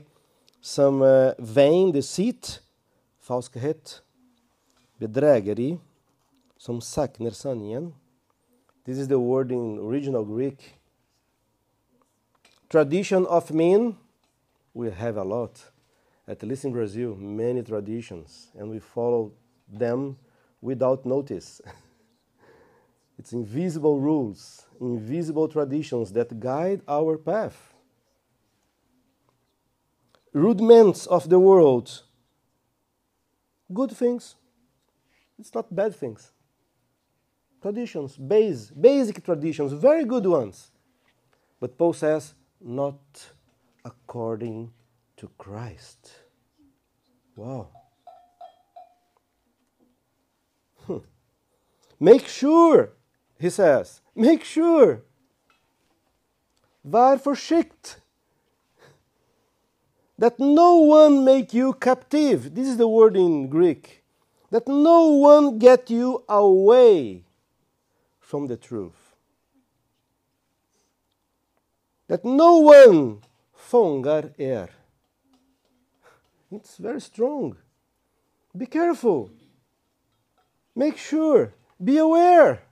some 0.61 1.01
uh, 1.01 1.33
vain 1.39 1.91
deceit, 1.91 2.61
falskhet, 3.27 4.03
bedrägeri, 5.01 5.79
som 6.59 6.83
saknar 6.83 7.33
sanningen. 7.33 7.95
This 8.85 8.99
is 8.99 9.09
the 9.09 9.19
word 9.19 9.51
in 9.51 9.79
original 9.79 10.27
Greek. 10.27 10.75
Tradition 12.69 13.25
of 13.25 13.51
men, 13.51 13.97
we 14.75 14.91
have 14.91 15.17
a 15.17 15.25
lot. 15.25 15.71
At 16.29 16.43
least 16.43 16.67
in 16.67 16.73
Brazil, 16.73 17.17
many 17.17 17.63
traditions, 17.63 18.49
and 18.59 18.69
we 18.69 18.79
follow 18.79 19.33
them 19.67 20.19
without 20.63 21.05
notice. 21.05 21.61
it's 23.19 23.33
invisible 23.35 24.01
rules, 24.01 24.65
invisible 24.81 25.49
traditions 25.49 26.13
that 26.13 26.41
guide 26.41 26.81
our 26.89 27.19
path. 27.19 27.75
Rudiments 30.33 31.07
of 31.07 31.29
the 31.29 31.39
world, 31.39 32.05
good 33.75 33.91
things. 33.91 34.37
It's 35.39 35.55
not 35.55 35.75
bad 35.75 35.95
things. 35.95 36.31
Traditions, 37.61 38.17
base, 38.17 38.71
basic 38.71 39.23
traditions, 39.25 39.73
very 39.73 40.05
good 40.05 40.25
ones. 40.25 40.71
But 41.61 41.77
Paul 41.77 41.93
says, 41.93 42.35
not 42.61 42.99
according 43.85 44.73
to 45.17 45.31
Christ. 45.39 46.13
Wow. 47.37 47.82
Make 52.03 52.27
sure, 52.27 52.95
he 53.39 53.49
says, 53.49 54.01
make 54.17 54.43
sure. 54.43 55.03
Var 56.85 57.17
försikt. 57.19 58.01
That 60.19 60.41
no 60.41 60.75
one 60.79 61.25
make 61.25 61.55
you 61.55 61.73
captive. 61.73 62.57
This 62.57 62.67
is 62.67 62.77
the 62.77 62.89
word 62.89 63.17
in 63.17 63.49
Greek. 63.49 64.03
That 64.51 64.67
no 64.67 65.11
one 65.11 65.61
get 65.61 65.91
you 65.91 66.25
away 66.29 67.23
from 68.19 68.49
the 68.49 68.57
truth. 68.57 69.15
That 72.09 72.25
no 72.25 72.57
one 72.57 73.23
fångar 73.55 74.35
er. 74.41 74.71
It's 76.51 76.79
very 76.79 77.01
strong. 77.01 77.57
Be 78.57 78.67
careful. 78.67 79.31
Make 80.75 80.99
sure. 80.99 81.55
Be 81.83 81.99
aware. 81.99 82.63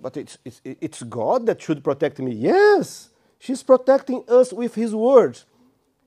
But 0.00 0.16
it's, 0.16 0.38
it's, 0.44 0.60
it's 0.64 1.02
God 1.02 1.46
that 1.46 1.60
should 1.60 1.84
protect 1.84 2.18
me. 2.18 2.32
Yes, 2.32 3.10
she's 3.38 3.62
protecting 3.62 4.24
us 4.28 4.52
with 4.52 4.74
His 4.74 4.94
words. 4.94 5.44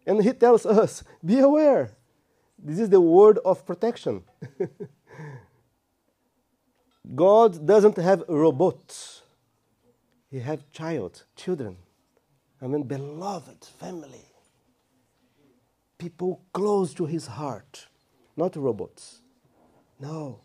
And 0.06 0.24
He 0.24 0.34
tells 0.34 0.66
us, 0.66 1.04
be 1.26 1.40
aware. 1.40 1.92
This 2.58 2.80
is 2.80 2.90
the 2.90 3.02
word 3.02 3.40
of 3.46 3.66
protection. 3.66 4.24
God 7.16 7.66
doesn't 7.66 7.98
have 7.98 8.24
robots. 8.28 9.24
He 10.32 10.40
has 10.40 10.60
child, 10.72 11.26
children. 11.36 11.78
I 12.62 12.68
mean, 12.68 12.84
beloved 12.84 13.66
family. 13.80 14.26
People 15.98 16.42
close 16.54 16.94
to 16.96 17.06
his 17.06 17.28
heart, 17.28 17.88
not 18.36 18.56
robots. 18.56 19.22
No. 20.00 20.40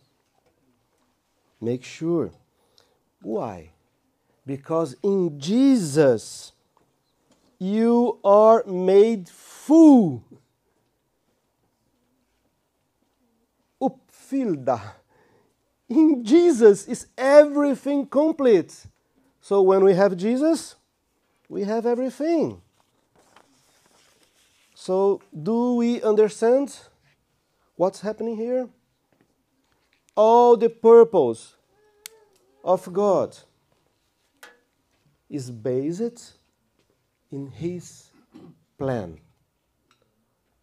Make 1.61 1.85
sure. 1.85 2.31
Why? 3.23 3.71
Because 4.47 4.97
in 5.03 5.39
Jesus, 5.39 6.53
you 7.59 8.19
are 8.25 8.65
made 8.65 9.29
full. 9.29 10.25
Uppfyllda. 13.81 14.81
In 15.89 16.25
Jesus 16.25 16.87
is 16.87 17.07
everything 17.17 18.07
complete. 18.07 18.87
So 19.41 19.63
when 19.63 19.83
we 19.85 19.95
have 19.95 20.17
Jesus, 20.17 20.77
we 21.49 21.65
have 21.65 21.87
everything. 21.87 22.61
So, 24.75 25.21
do 25.35 25.75
we 25.75 26.01
understand 26.03 26.79
what's 27.77 28.01
happening 28.01 28.37
here? 28.37 28.69
All 30.19 30.57
the 30.57 30.69
purpose 30.69 31.55
of 32.65 32.93
God 32.93 33.39
is 35.31 35.49
based 35.49 36.33
in 37.31 37.47
His 37.47 38.11
plan. 38.77 39.21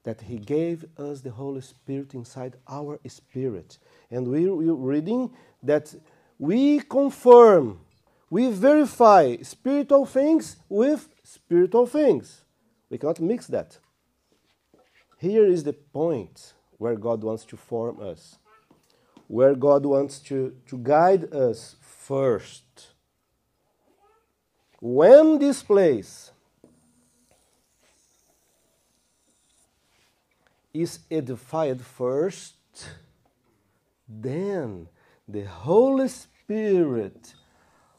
That 0.04 0.20
He 0.20 0.40
gave 0.40 0.84
us 0.98 1.22
the 1.22 1.32
Holy 1.32 1.62
Spirit 1.62 2.14
inside 2.14 2.58
our 2.68 3.00
spirit. 3.08 3.78
And 4.12 4.28
we, 4.28 4.50
we're 4.50 4.74
reading 4.74 5.32
that 5.64 5.96
we 6.38 6.82
confirm, 6.82 7.80
we 8.30 8.52
verify 8.52 9.38
spiritual 9.42 10.06
things 10.06 10.58
with 10.68 11.08
spiritual 11.24 11.86
things. 11.86 12.42
We 12.90 12.98
cannot 12.98 13.22
mix 13.22 13.48
that. 13.48 13.78
Here 15.18 15.46
is 15.46 15.64
the 15.64 15.72
point 15.72 16.52
where 16.78 16.98
God 16.98 17.24
wants 17.24 17.46
to 17.46 17.56
form 17.56 18.02
us, 18.02 18.38
where 19.28 19.56
God 19.56 19.86
wants 19.86 20.20
to, 20.20 20.56
to 20.68 20.78
guide 20.78 21.34
us 21.34 21.76
first. 21.82 22.64
When 24.80 25.40
this 25.40 25.64
place 25.64 26.32
is 30.74 31.00
edified 31.10 31.82
first, 31.82 32.56
then 34.08 34.88
the 35.28 35.46
Holy 35.46 36.08
Spirit 36.08 37.34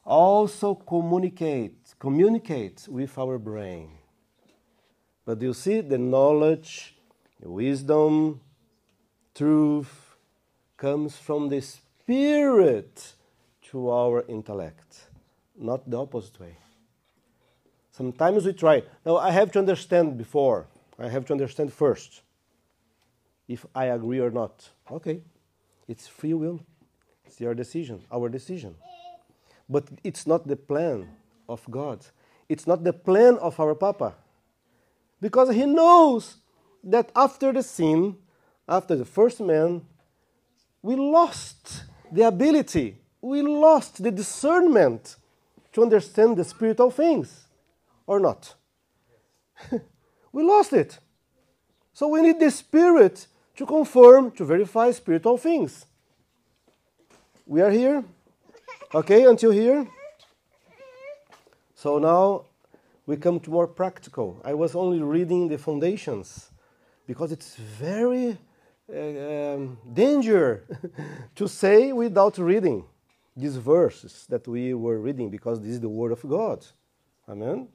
also 0.04 0.74
communicates 0.74 1.94
communicates 1.98 2.86
with 2.88 3.18
our 3.18 3.38
brain. 3.38 3.90
But 5.24 5.42
you 5.42 5.54
see 5.54 5.80
the 5.80 5.98
knowledge, 5.98 6.94
the 7.40 7.50
wisdom, 7.50 8.40
truth 9.34 10.05
comes 10.76 11.16
from 11.16 11.48
the 11.48 11.60
Spirit 11.60 13.14
to 13.70 13.90
our 13.90 14.24
intellect, 14.28 15.08
not 15.58 15.88
the 15.88 15.98
opposite 15.98 16.38
way. 16.38 16.56
Sometimes 17.90 18.44
we 18.44 18.52
try. 18.52 18.82
Now, 19.04 19.16
I 19.16 19.30
have 19.30 19.50
to 19.52 19.58
understand 19.58 20.18
before. 20.18 20.66
I 20.98 21.08
have 21.08 21.24
to 21.26 21.32
understand 21.32 21.72
first 21.72 22.22
if 23.48 23.64
I 23.74 23.86
agree 23.86 24.20
or 24.20 24.30
not. 24.30 24.68
Okay, 24.90 25.20
it's 25.88 26.06
free 26.06 26.34
will. 26.34 26.60
It's 27.24 27.40
your 27.40 27.54
decision, 27.54 28.02
our 28.12 28.28
decision. 28.28 28.76
But 29.68 29.88
it's 30.04 30.26
not 30.26 30.46
the 30.46 30.56
plan 30.56 31.08
of 31.48 31.68
God. 31.70 32.06
It's 32.48 32.66
not 32.66 32.84
the 32.84 32.92
plan 32.92 33.38
of 33.38 33.58
our 33.58 33.74
Papa. 33.74 34.14
Because 35.20 35.54
He 35.54 35.66
knows 35.66 36.36
that 36.84 37.10
after 37.16 37.52
the 37.52 37.62
sin, 37.62 38.16
after 38.68 38.94
the 38.94 39.04
first 39.04 39.40
man, 39.40 39.82
we 40.86 40.94
lost 40.94 41.82
the 42.12 42.22
ability, 42.22 42.96
we 43.20 43.42
lost 43.42 44.00
the 44.04 44.12
discernment 44.12 45.16
to 45.72 45.82
understand 45.82 46.36
the 46.36 46.44
spiritual 46.44 46.92
things, 46.92 47.48
or 48.06 48.20
not? 48.20 48.54
we 50.32 50.44
lost 50.44 50.72
it. 50.72 51.00
So 51.92 52.06
we 52.06 52.22
need 52.22 52.38
the 52.38 52.52
Spirit 52.52 53.26
to 53.56 53.66
confirm, 53.66 54.30
to 54.30 54.44
verify 54.44 54.92
spiritual 54.92 55.38
things. 55.38 55.86
We 57.46 57.62
are 57.62 57.70
here? 57.72 58.04
Okay, 58.94 59.24
until 59.24 59.50
here? 59.50 59.88
So 61.74 61.98
now 61.98 62.44
we 63.06 63.16
come 63.16 63.40
to 63.40 63.50
more 63.50 63.66
practical. 63.66 64.40
I 64.44 64.54
was 64.54 64.76
only 64.76 65.02
reading 65.02 65.48
the 65.48 65.58
foundations 65.58 66.52
because 67.08 67.32
it's 67.32 67.56
very 67.56 68.38
um, 68.88 69.78
danger 69.92 70.64
to 71.34 71.48
say 71.48 71.92
without 71.92 72.38
reading 72.38 72.84
these 73.36 73.56
verses 73.56 74.26
that 74.28 74.46
we 74.46 74.72
were 74.74 74.98
reading 74.98 75.30
because 75.30 75.60
this 75.60 75.72
is 75.72 75.80
the 75.80 75.88
word 75.88 76.12
of 76.12 76.22
God. 76.26 76.64
Amen. 77.28 77.68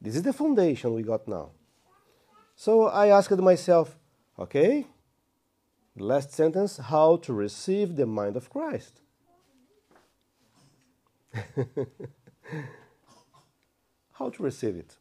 This 0.00 0.14
is 0.16 0.22
the 0.22 0.32
foundation 0.32 0.94
we 0.94 1.02
got 1.02 1.26
now. 1.26 1.50
So 2.54 2.86
I 2.86 3.08
asked 3.08 3.36
myself, 3.38 3.96
okay, 4.38 4.86
last 5.96 6.32
sentence, 6.32 6.76
how 6.76 7.16
to 7.16 7.32
receive 7.32 7.96
the 7.96 8.06
mind 8.06 8.36
of 8.36 8.48
Christ. 8.50 9.00
how 14.12 14.30
to 14.30 14.42
receive 14.42 14.76
it? 14.76 14.96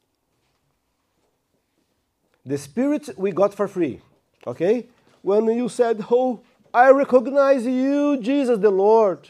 The 2.45 2.57
Spirit 2.57 3.09
we 3.17 3.31
got 3.31 3.53
for 3.53 3.67
free, 3.67 4.01
okay? 4.45 4.87
When 5.21 5.45
you 5.47 5.69
said, 5.69 6.05
Oh, 6.09 6.41
I 6.73 6.91
recognize 6.91 7.65
you, 7.65 8.17
Jesus 8.21 8.59
the 8.59 8.69
Lord. 8.69 9.29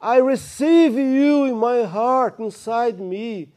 I 0.00 0.18
receive 0.18 0.94
you 0.94 1.44
in 1.44 1.56
my 1.56 1.82
heart, 1.84 2.38
inside 2.38 3.00
me. 3.00 3.48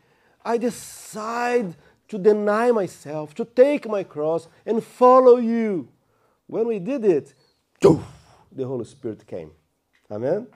I 0.44 0.58
decide 0.58 1.76
to 2.08 2.18
deny 2.18 2.72
myself, 2.72 3.34
to 3.36 3.46
take 3.46 3.88
my 3.88 4.04
cross 4.04 4.48
and 4.66 4.84
follow 4.84 5.38
you. 5.38 5.88
When 6.48 6.68
we 6.68 6.80
did 6.80 7.06
it, 7.06 7.34
the 7.80 8.66
Holy 8.66 8.86
Spirit 8.86 9.26
came. 9.26 9.52
Amen? 10.10 10.48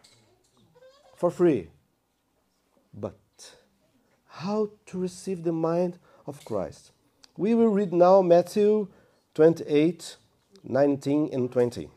For 1.15 1.31
free. 1.31 1.69
But 2.93 3.15
how 4.27 4.71
to 4.87 4.97
receive 4.97 5.43
the 5.43 5.53
mind 5.53 5.97
of 6.25 6.43
Christ? 6.43 6.91
We 7.37 7.53
will 7.55 7.69
read 7.69 7.93
now 7.93 8.21
Matthew 8.21 8.87
28 9.33 10.17
19 10.65 11.29
and 11.31 11.51
20. 11.51 11.89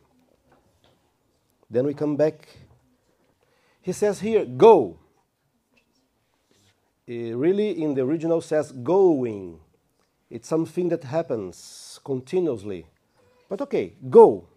Then 1.70 1.86
we 1.86 1.94
come 1.94 2.16
back. 2.16 2.48
He 3.80 3.92
says 3.92 4.20
here, 4.20 4.44
go. 4.44 4.98
It 7.06 7.34
really, 7.36 7.82
in 7.82 7.94
the 7.94 8.02
original, 8.02 8.40
says 8.40 8.70
going. 8.70 9.60
It's 10.30 10.48
something 10.48 10.90
that 10.90 11.04
happens 11.04 11.98
continuously. 12.04 12.86
But 13.48 13.62
okay, 13.62 13.94
go. 14.10 14.48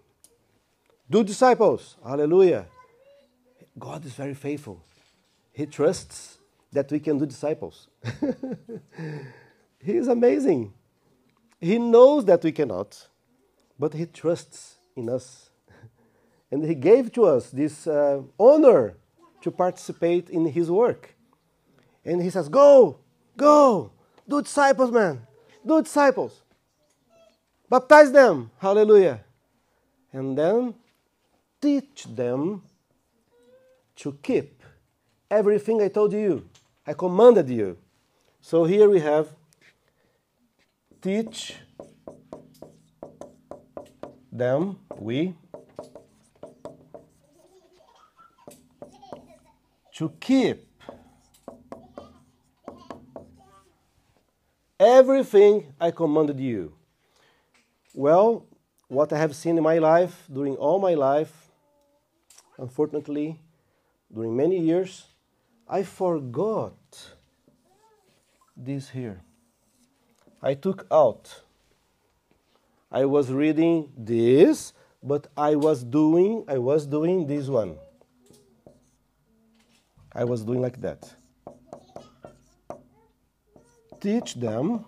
Do 1.10 1.24
disciples. 1.24 1.98
Hallelujah. 2.06 2.68
God 3.80 4.06
is 4.06 4.14
very 4.14 4.34
faithful. 4.34 4.84
He 5.54 5.66
trusts 5.66 6.38
that 6.72 6.92
we 6.92 7.00
can 7.00 7.18
do 7.18 7.26
disciples. 7.26 7.88
he 9.80 9.94
is 9.94 10.08
amazing. 10.08 10.74
He 11.60 11.78
knows 11.78 12.26
that 12.26 12.44
we 12.44 12.52
cannot, 12.52 13.08
but 13.82 13.96
He 13.96 14.06
trusts 14.06 14.76
in 14.96 15.10
us. 15.10 15.50
And 16.52 16.64
He 16.64 16.76
gave 16.76 17.12
to 17.14 17.26
us 17.26 17.50
this 17.50 17.88
uh, 17.88 18.22
honor 18.38 18.96
to 19.42 19.50
participate 19.50 20.30
in 20.30 20.46
His 20.46 20.70
work. 20.70 21.16
And 22.06 22.22
He 22.22 22.30
says, 22.30 22.48
Go, 22.48 23.00
go, 23.36 23.92
do 24.30 24.42
disciples, 24.42 24.92
man, 24.92 25.26
do 25.66 25.82
disciples. 25.82 26.44
Baptize 27.68 28.12
them, 28.12 28.52
hallelujah. 28.60 29.22
And 30.14 30.38
then 30.38 30.76
teach 31.60 32.04
them 32.04 32.62
to 33.96 34.18
keep 34.22 34.62
everything 35.30 35.82
I 35.82 35.88
told 35.88 36.14
you, 36.14 36.48
I 36.86 36.94
commanded 36.94 37.50
you. 37.50 37.78
So 38.42 38.66
here 38.66 38.90
we 38.90 39.00
have 39.00 39.30
teach 41.02 41.56
them, 44.42 44.80
we, 44.98 45.36
to 49.94 50.12
keep 50.20 50.66
everything 54.80 55.74
I 55.80 55.92
commanded 55.92 56.40
you. 56.40 56.74
Well, 57.94 58.48
what 58.88 59.14
I 59.14 59.20
have 59.20 59.36
seen 59.36 59.58
in 59.58 59.64
my 59.64 59.78
life, 59.78 60.16
during 60.34 60.56
all 60.56 60.80
my 60.80 60.96
life, 60.96 61.34
unfortunately, 62.58 63.40
during 64.12 64.36
many 64.36 64.58
years, 64.60 65.06
I 65.70 65.84
forgot 65.84 66.80
this 68.58 68.90
here. 68.90 69.22
I 70.42 70.56
took 70.56 70.88
out. 70.90 71.44
I 72.92 73.06
was 73.06 73.32
reading 73.32 73.90
this, 73.98 74.74
but 75.02 75.28
I 75.38 75.56
was 75.56 75.84
doing 75.84 76.44
I 76.48 76.58
was 76.58 76.86
doing 76.86 77.26
this 77.26 77.48
one. 77.48 77.78
I 80.14 80.26
was 80.26 80.44
doing 80.44 80.62
like 80.62 80.82
that. 80.82 81.10
Teach 84.02 84.34
them 84.34 84.84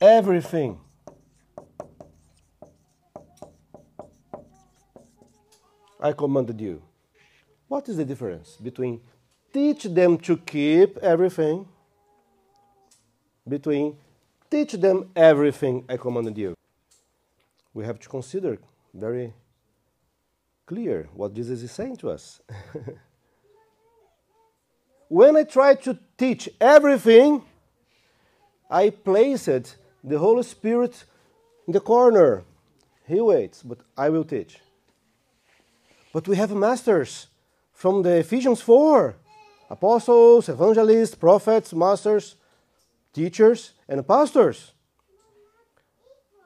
everything. 0.00 0.78
I 6.00 6.12
commanded 6.12 6.60
you. 6.60 6.82
What 7.66 7.88
is 7.88 7.96
the 7.96 8.04
difference 8.04 8.56
between 8.56 9.00
teach 9.52 9.84
them 9.84 10.18
to 10.18 10.36
keep 10.36 10.98
everything 10.98 11.66
between 13.48 13.96
teach 14.54 14.74
them 14.74 15.10
everything 15.16 15.84
I 15.88 15.96
commanded 15.96 16.38
you? 16.38 16.54
We 17.72 17.84
have 17.84 17.98
to 17.98 18.08
consider 18.08 18.56
very 19.06 19.32
clear 20.64 21.08
what 21.12 21.34
Jesus 21.34 21.60
is 21.60 21.72
saying 21.72 21.96
to 21.96 22.10
us. 22.10 22.40
when 25.08 25.36
I 25.36 25.42
try 25.42 25.74
to 25.86 25.98
teach 26.16 26.48
everything, 26.60 27.42
I 28.70 28.90
placed 28.90 29.76
the 30.04 30.18
Holy 30.18 30.44
Spirit 30.44 31.04
in 31.66 31.72
the 31.72 31.80
corner. 31.80 32.44
He 33.08 33.20
waits, 33.20 33.60
but 33.64 33.78
I 33.96 34.08
will 34.08 34.24
teach. 34.24 34.60
But 36.12 36.28
we 36.28 36.36
have 36.36 36.54
masters 36.54 37.26
from 37.72 38.02
the 38.02 38.18
Ephesians 38.18 38.60
4 38.60 39.16
apostles, 39.68 40.48
evangelists, 40.48 41.16
prophets, 41.16 41.74
masters, 41.74 42.36
teachers, 43.14 43.72
and 43.88 44.06
pastors. 44.06 44.72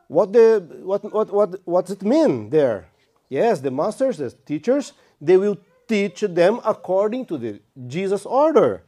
What, 0.06 0.32
the, 0.32 0.64
what, 0.82 1.12
what, 1.12 1.32
what, 1.32 1.60
what 1.64 1.86
does 1.86 1.96
it 1.96 2.02
mean 2.02 2.50
there? 2.50 2.88
Yes, 3.28 3.60
the 3.60 3.70
masters, 3.70 4.18
the 4.18 4.30
teachers, 4.30 4.92
they 5.20 5.36
will 5.36 5.58
teach 5.86 6.20
them 6.20 6.60
according 6.64 7.26
to 7.26 7.38
the 7.38 7.60
Jesus 7.86 8.24
order. 8.24 8.82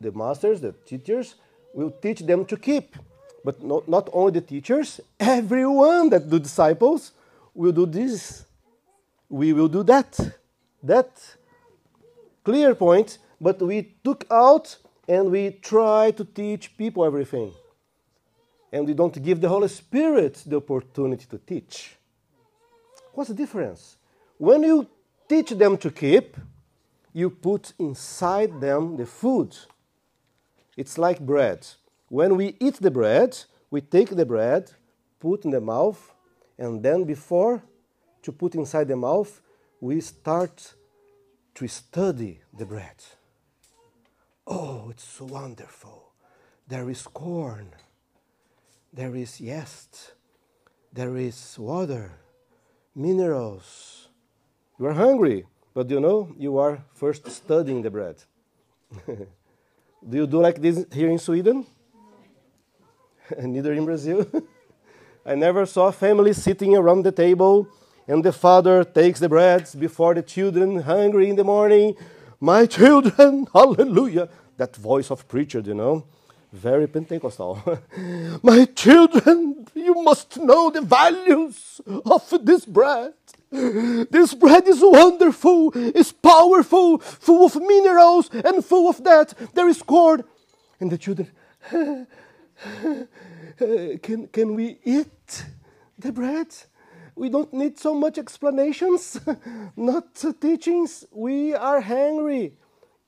The 0.00 0.12
masters, 0.12 0.60
the 0.60 0.72
teachers, 0.86 1.34
will 1.74 1.90
teach 1.90 2.20
them 2.20 2.44
to 2.46 2.56
keep. 2.56 2.96
But 3.44 3.62
not, 3.62 3.88
not 3.88 4.08
only 4.12 4.32
the 4.32 4.40
teachers, 4.40 5.00
everyone 5.18 6.10
that 6.10 6.28
do 6.30 6.38
disciples 6.38 7.12
will 7.54 7.72
do 7.72 7.86
this. 7.86 8.44
We 9.28 9.52
will 9.52 9.68
do 9.68 9.82
that. 9.84 10.18
That 10.82 11.10
clear 12.44 12.74
point, 12.74 13.18
but 13.40 13.60
we 13.60 13.94
took 14.04 14.26
out 14.30 14.76
and 15.08 15.30
we 15.30 15.50
try 15.50 16.10
to 16.12 16.24
teach 16.24 16.76
people 16.76 17.04
everything. 17.04 17.52
And 18.72 18.86
we 18.86 18.94
don't 18.94 19.22
give 19.22 19.40
the 19.40 19.48
Holy 19.48 19.68
Spirit 19.68 20.42
the 20.46 20.56
opportunity 20.56 21.26
to 21.26 21.38
teach. 21.38 21.96
What's 23.12 23.28
the 23.28 23.34
difference? 23.34 23.96
When 24.38 24.62
you 24.62 24.86
teach 25.28 25.50
them 25.50 25.76
to 25.78 25.90
keep, 25.90 26.36
you 27.12 27.28
put 27.28 27.74
inside 27.78 28.60
them 28.60 28.96
the 28.96 29.06
food. 29.06 29.56
It's 30.76 30.96
like 30.96 31.20
bread. 31.20 31.66
When 32.08 32.36
we 32.36 32.56
eat 32.58 32.76
the 32.76 32.90
bread, 32.90 33.38
we 33.70 33.82
take 33.82 34.10
the 34.16 34.24
bread, 34.24 34.70
put 35.20 35.44
in 35.44 35.50
the 35.50 35.60
mouth, 35.60 36.12
and 36.58 36.82
then 36.82 37.04
before 37.04 37.62
to 38.22 38.32
put 38.32 38.54
inside 38.54 38.88
the 38.88 38.96
mouth, 38.96 39.40
we 39.80 40.00
start 40.00 40.74
to 41.54 41.68
study 41.68 42.40
the 42.56 42.64
bread. 42.64 42.96
Oh, 44.46 44.88
it's 44.90 45.04
so 45.04 45.24
wonderful. 45.24 46.12
There 46.66 46.88
is 46.90 47.02
corn, 47.02 47.68
there 48.92 49.14
is 49.14 49.40
yeast, 49.40 50.12
there 50.92 51.16
is 51.16 51.56
water, 51.58 52.12
minerals. 52.94 54.08
You 54.78 54.86
are 54.86 54.92
hungry, 54.92 55.44
but 55.74 55.88
you 55.90 56.00
know 56.00 56.34
you 56.38 56.58
are 56.58 56.82
first 56.94 57.30
studying 57.30 57.82
the 57.82 57.90
bread. 57.90 58.16
do 59.06 60.16
you 60.16 60.26
do 60.26 60.40
like 60.40 60.60
this 60.60 60.84
here 60.92 61.08
in 61.08 61.18
Sweden? 61.18 61.66
Neither 63.38 63.72
in 63.72 63.84
Brazil. 63.84 64.26
I 65.26 65.36
never 65.36 65.66
saw 65.66 65.86
a 65.86 65.92
family 65.92 66.32
sitting 66.32 66.76
around 66.76 67.04
the 67.04 67.12
table 67.12 67.68
and 68.08 68.24
the 68.24 68.32
father 68.32 68.82
takes 68.82 69.20
the 69.20 69.28
bread 69.28 69.68
before 69.78 70.14
the 70.14 70.22
children 70.22 70.82
hungry 70.82 71.30
in 71.30 71.36
the 71.36 71.44
morning. 71.44 71.94
My 72.42 72.66
children, 72.66 73.46
hallelujah. 73.54 74.28
That 74.56 74.74
voice 74.74 75.12
of 75.12 75.28
preacher, 75.28 75.60
you 75.60 75.74
know, 75.74 76.06
very 76.52 76.88
Pentecostal. 76.88 77.62
My 78.42 78.64
children, 78.64 79.68
you 79.76 79.94
must 80.02 80.38
know 80.38 80.68
the 80.68 80.80
values 80.80 81.80
of 81.86 82.44
this 82.44 82.64
bread. 82.64 83.14
This 83.48 84.34
bread 84.34 84.66
is 84.66 84.80
wonderful, 84.80 85.70
it's 85.74 86.10
powerful, 86.10 86.98
full 86.98 87.46
of 87.46 87.54
minerals 87.54 88.28
and 88.32 88.64
full 88.64 88.88
of 88.88 89.04
that. 89.04 89.34
There 89.54 89.68
is 89.68 89.80
corn. 89.80 90.24
And 90.80 90.90
the 90.90 90.98
children, 90.98 91.30
can, 94.02 94.26
can 94.32 94.54
we 94.56 94.78
eat 94.82 95.44
the 95.96 96.10
bread? 96.10 96.48
We 97.14 97.28
don't 97.28 97.52
need 97.52 97.78
so 97.78 97.94
much 97.94 98.18
explanations, 98.18 99.20
not 99.76 100.14
teachings. 100.40 101.04
We 101.12 101.54
are 101.54 101.80
hungry 101.80 102.54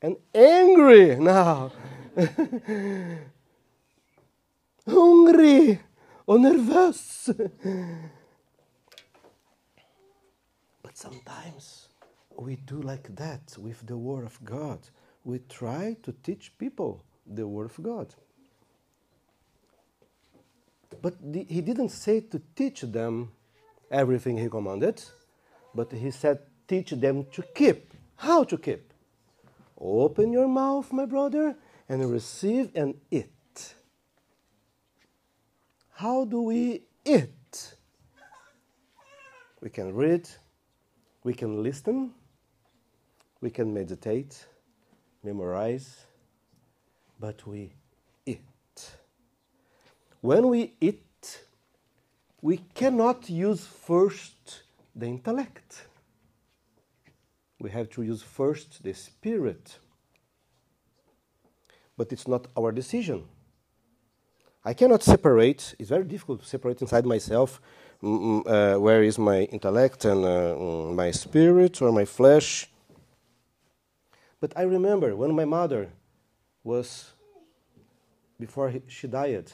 and 0.03 0.17
angry 0.35 1.17
now. 1.17 1.73
Hungry 4.87 5.81
or 6.27 6.39
nervous. 6.39 7.31
but 10.83 10.97
sometimes 10.97 11.89
we 12.37 12.57
do 12.57 12.83
like 12.83 13.17
that 13.17 13.57
with 13.59 13.87
the 13.87 13.97
Word 13.97 14.27
of 14.27 14.39
God. 14.45 14.81
We 15.25 15.39
try 15.49 15.97
to 16.03 16.13
teach 16.23 16.53
people 16.59 17.03
the 17.27 17.47
Word 17.47 17.71
of 17.71 17.83
God. 17.83 18.15
But 21.01 21.15
the, 21.33 21.45
he 21.45 21.63
didn't 21.63 21.89
say 21.91 22.21
to 22.21 22.43
teach 22.55 22.83
them 22.83 23.33
everything 23.91 24.37
he 24.39 24.49
commanded, 24.49 25.03
but 25.75 25.93
he 25.93 26.11
said, 26.11 26.39
teach 26.67 26.91
them 26.91 27.27
to 27.33 27.43
keep. 27.55 27.93
How 28.17 28.45
to 28.45 28.57
keep? 28.57 28.93
Open 29.79 30.33
your 30.33 30.49
mouth, 30.49 30.93
my 30.93 31.05
brother, 31.05 31.57
and 31.89 32.11
receive 32.11 32.71
and 32.75 32.95
eat. 33.11 33.75
How 35.93 36.25
do 36.25 36.43
we 36.43 36.83
eat? 37.05 37.75
We 39.61 39.71
can 39.71 39.95
read, 39.95 40.29
we 41.23 41.33
can 41.33 41.63
listen, 41.63 42.13
we 43.41 43.51
can 43.51 43.73
meditate, 43.73 44.47
memorize, 45.23 46.05
but 47.19 47.47
we 47.47 47.73
eat. 48.27 48.91
When 50.21 50.49
we 50.49 50.75
eat, 50.81 51.03
we 52.45 52.59
cannot 52.75 53.31
use 53.31 53.65
first 53.65 54.65
the 54.95 55.07
intellect. 55.07 55.87
We 57.59 57.71
have 57.71 57.89
to 57.93 58.03
use 58.03 58.21
first 58.21 58.83
the 58.83 58.93
spirit. 58.93 59.79
But 61.97 62.13
it's 62.13 62.29
not 62.29 62.47
our 62.55 62.71
decision. 62.71 63.25
I 64.63 64.75
cannot 64.75 65.03
separate, 65.03 65.75
it's 65.79 65.89
very 65.89 66.05
difficult 66.05 66.43
to 66.43 66.47
separate 66.47 66.83
inside 66.83 67.07
myself 67.07 67.63
mm, 68.03 68.43
uh, 68.47 68.79
where 68.79 69.03
is 69.03 69.19
my 69.19 69.45
intellect 69.45 70.05
and 70.05 70.23
uh, 70.23 70.55
mm, 70.55 70.95
my 70.95 71.13
spirit 71.13 71.81
or 71.81 71.93
my 71.93 72.05
flesh. 72.05 72.69
But 74.39 74.53
I 74.55 74.65
remember 74.65 75.17
when 75.17 75.35
my 75.35 75.47
mother 75.47 75.89
was, 76.63 77.11
before 78.39 78.71
she 78.89 79.07
died, 79.07 79.51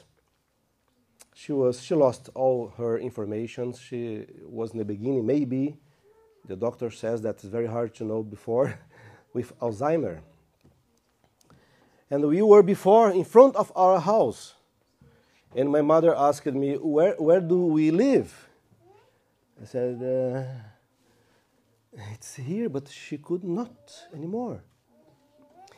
she 1.40 1.52
was 1.52 1.80
she 1.80 1.94
lost 1.94 2.28
all 2.34 2.74
her 2.76 2.98
information. 2.98 3.72
She 3.72 4.26
was 4.44 4.72
in 4.72 4.78
the 4.78 4.84
beginning, 4.84 5.24
maybe 5.24 5.78
the 6.46 6.54
doctor 6.54 6.90
says 6.90 7.22
that 7.22 7.36
it's 7.36 7.44
very 7.44 7.66
hard 7.66 7.94
to 7.94 8.04
know 8.04 8.22
before 8.22 8.78
with 9.32 9.58
Alzheimer. 9.58 10.20
And 12.10 12.28
we 12.28 12.42
were 12.42 12.62
before 12.62 13.10
in 13.10 13.24
front 13.24 13.56
of 13.56 13.72
our 13.74 14.00
house. 14.00 14.54
And 15.56 15.70
my 15.70 15.80
mother 15.80 16.14
asked 16.14 16.46
me, 16.46 16.74
Where, 16.74 17.14
where 17.14 17.40
do 17.40 17.66
we 17.66 17.90
live? 17.90 18.48
I 19.62 19.64
said, 19.64 20.02
uh, 20.02 20.42
It's 22.12 22.34
here, 22.36 22.68
but 22.68 22.88
she 22.88 23.16
could 23.16 23.44
not 23.44 24.08
anymore. 24.14 24.62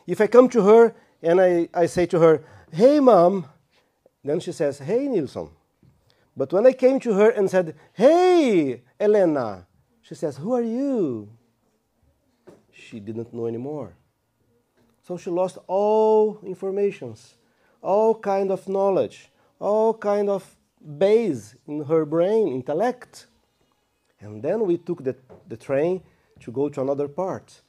If 0.09 0.21
I 0.21 0.27
come 0.27 0.49
to 0.49 0.63
her 0.63 0.95
and 1.23 1.41
I, 1.41 1.69
I 1.73 1.87
say 1.87 2.07
to 2.07 2.19
her, 2.19 2.45
Hey, 2.73 2.99
mom, 2.99 3.47
then 4.25 4.41
she 4.41 4.53
says, 4.53 4.79
Hey, 4.79 5.09
Nilson. 5.09 5.51
But 6.37 6.53
when 6.53 6.67
I 6.67 6.73
came 6.73 6.99
to 7.01 7.13
her 7.15 7.31
and 7.31 7.51
said, 7.51 7.75
Hey, 7.93 8.83
Elena, 8.99 9.67
she 10.01 10.15
says, 10.15 10.37
Who 10.37 10.53
are 10.55 10.63
you? 10.63 11.29
She 12.73 13.01
didn't 13.01 13.33
know 13.33 13.47
anymore. 13.47 13.95
So 15.03 15.17
she 15.17 15.31
lost 15.31 15.59
all 15.67 16.39
informations, 16.45 17.35
all 17.81 18.15
kind 18.15 18.51
of 18.51 18.69
knowledge, 18.69 19.31
all 19.59 19.95
kind 19.95 20.29
of 20.29 20.57
base 20.99 21.57
in 21.67 21.85
her 21.85 22.05
brain, 22.05 22.49
intellect. 22.49 23.27
And 24.21 24.43
then 24.43 24.65
we 24.67 24.79
took 24.79 25.03
the, 25.03 25.17
the 25.49 25.57
train 25.57 26.03
to 26.41 26.53
go 26.53 26.69
to 26.69 26.81
another 26.81 27.09
part. 27.09 27.61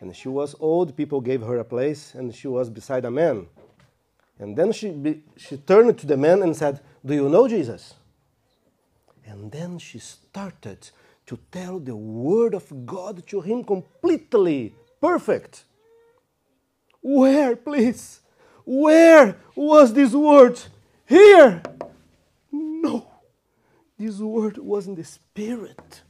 And 0.00 0.14
she 0.14 0.28
was 0.28 0.54
old, 0.60 0.96
people 0.96 1.20
gave 1.20 1.42
her 1.42 1.58
a 1.58 1.64
place, 1.64 2.14
and 2.14 2.34
she 2.34 2.48
was 2.48 2.68
beside 2.68 3.04
a 3.04 3.10
man. 3.10 3.46
And 4.38 4.56
then 4.56 4.72
she, 4.72 4.90
be, 4.90 5.22
she 5.36 5.56
turned 5.56 5.98
to 5.98 6.06
the 6.06 6.16
man 6.16 6.42
and 6.42 6.54
said, 6.54 6.80
Do 7.04 7.14
you 7.14 7.28
know 7.28 7.48
Jesus? 7.48 7.94
And 9.26 9.50
then 9.50 9.78
she 9.78 9.98
started 9.98 10.90
to 11.26 11.38
tell 11.50 11.78
the 11.78 11.96
Word 11.96 12.54
of 12.54 12.86
God 12.86 13.26
to 13.28 13.40
him 13.40 13.64
completely 13.64 14.74
perfect. 15.00 15.64
Where, 17.00 17.56
please? 17.56 18.20
Where 18.64 19.36
was 19.54 19.94
this 19.94 20.12
word? 20.12 20.60
Here! 21.06 21.62
No, 22.50 23.06
this 23.96 24.18
word 24.18 24.58
was 24.58 24.88
in 24.88 24.96
the 24.96 25.04
Spirit. 25.04 26.02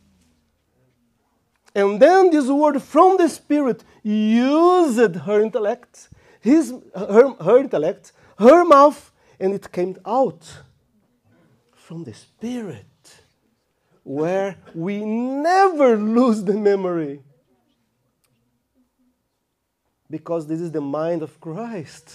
And 1.75 2.01
then 2.01 2.31
this 2.31 2.47
word 2.47 2.81
from 2.83 3.19
the 3.19 3.29
Spirit 3.29 3.85
used 4.03 5.17
her 5.17 5.43
intellect, 5.43 6.09
his, 6.47 6.73
her, 6.95 7.35
her 7.41 7.59
intellect, 7.59 8.13
her 8.39 8.65
mouth, 8.65 9.13
and 9.41 9.53
it 9.53 9.71
came 9.73 9.97
out 10.07 10.63
from 11.75 12.05
the 12.05 12.15
Spirit, 12.15 12.87
where 14.03 14.57
we 14.75 15.05
never 15.05 15.97
lose 15.97 16.45
the 16.45 16.55
memory. 16.55 17.21
Because 20.09 20.47
this 20.47 20.61
is 20.61 20.71
the 20.71 20.81
mind 20.81 21.23
of 21.23 21.41
Christ. 21.41 22.15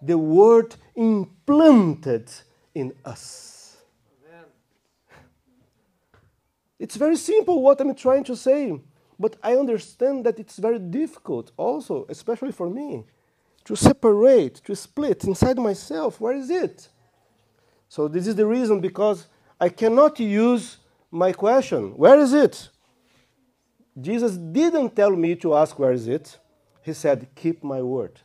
The 0.00 0.16
word 0.16 0.74
implanted 0.94 2.30
in 2.74 2.94
us. 3.04 3.76
It's 6.78 6.96
very 6.96 7.16
simple 7.16 7.62
what 7.62 7.80
I'm 7.80 7.94
trying 7.94 8.24
to 8.24 8.36
say, 8.36 8.78
but 9.18 9.36
I 9.42 9.56
understand 9.56 10.24
that 10.26 10.38
it's 10.38 10.58
very 10.58 10.78
difficult 10.78 11.52
also, 11.56 12.06
especially 12.08 12.52
for 12.52 12.68
me, 12.68 13.04
to 13.64 13.74
separate, 13.74 14.56
to 14.66 14.76
split 14.76 15.24
inside 15.24 15.58
myself. 15.58 16.20
Where 16.20 16.34
is 16.34 16.50
it? 16.50 16.88
So, 17.88 18.08
this 18.08 18.26
is 18.26 18.34
the 18.34 18.46
reason 18.46 18.80
because 18.80 19.26
I 19.60 19.68
cannot 19.68 20.20
use 20.20 20.78
my 21.10 21.32
question, 21.32 21.96
Where 21.96 22.18
is 22.18 22.32
it? 22.32 22.68
Jesus 23.98 24.36
didn't 24.36 24.94
tell 24.94 25.10
me 25.10 25.34
to 25.36 25.54
ask, 25.54 25.78
Where 25.78 25.92
is 25.92 26.06
it? 26.06 26.38
He 26.82 26.92
said, 26.92 27.28
Keep 27.34 27.64
my 27.64 27.82
word. 27.82 28.20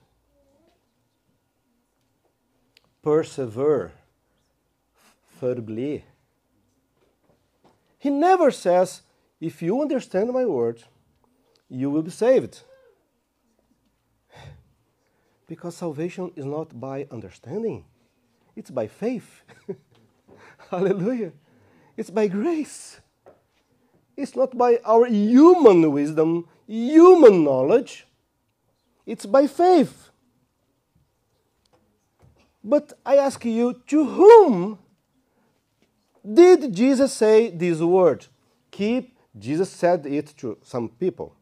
Persevere. 3.02 3.94
Verbli. 5.42 6.04
He 7.98 8.10
never 8.10 8.52
says, 8.52 9.02
If 9.42 9.64
you 9.64 9.82
understand 9.82 10.32
my 10.32 10.46
word, 10.46 10.84
you 11.68 11.90
will 11.90 12.04
be 12.04 12.12
saved. 12.12 12.62
Because 15.48 15.76
salvation 15.76 16.32
is 16.36 16.46
not 16.46 16.80
by 16.80 17.08
understanding, 17.12 17.84
it's 18.56 18.70
by 18.70 18.88
faith. 18.88 19.42
Hallelujah. 20.70 21.34
It's 21.98 22.10
by 22.10 22.28
grace. 22.28 23.02
It's 24.16 24.36
not 24.36 24.58
by 24.58 24.80
our 24.86 25.06
human 25.08 25.92
wisdom, 25.92 26.48
human 26.68 27.44
knowledge. 27.44 28.08
It's 29.06 29.26
by 29.26 29.48
faith. 29.48 30.12
But 32.64 32.94
I 33.06 33.18
ask 33.18 33.44
you, 33.44 33.82
to 33.88 34.06
whom 34.06 34.80
did 36.24 36.74
Jesus 36.74 37.12
say 37.12 37.50
this 37.50 37.80
word? 37.80 38.28
Keep, 38.70 39.18
Jesus 39.38 39.70
said 39.70 40.06
it 40.06 40.34
to 40.38 40.58
some 40.64 40.90
people. 40.90 41.36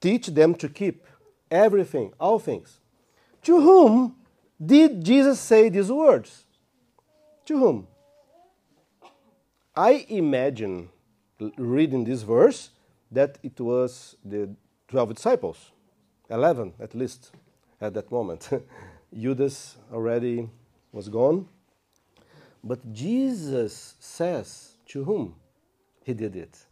Teach 0.00 0.28
them 0.28 0.54
to 0.56 0.68
keep 0.68 1.04
everything, 1.50 2.12
all 2.18 2.38
things. 2.38 2.80
To 3.42 3.60
whom 3.60 4.16
did 4.64 5.04
Jesus 5.04 5.40
say 5.40 5.68
these 5.68 5.90
words? 5.90 6.44
To 7.46 7.58
whom? 7.58 7.86
I 9.74 10.04
imagine, 10.08 10.90
reading 11.56 12.04
this 12.04 12.22
verse, 12.22 12.70
that 13.10 13.38
it 13.42 13.58
was 13.60 14.16
the 14.24 14.50
12 14.88 15.14
disciples, 15.14 15.70
11 16.28 16.74
at 16.80 16.94
least, 16.94 17.32
at 17.80 17.94
that 17.94 18.10
moment. 18.10 18.48
Judas 19.18 19.76
already 19.92 20.48
was 20.92 21.08
gone. 21.08 21.48
But 22.62 22.92
Jesus 22.92 23.94
says 23.98 24.74
to 24.86 25.04
whom 25.04 25.34
he 26.10 26.14
did 26.14 26.36
it? 26.36 26.66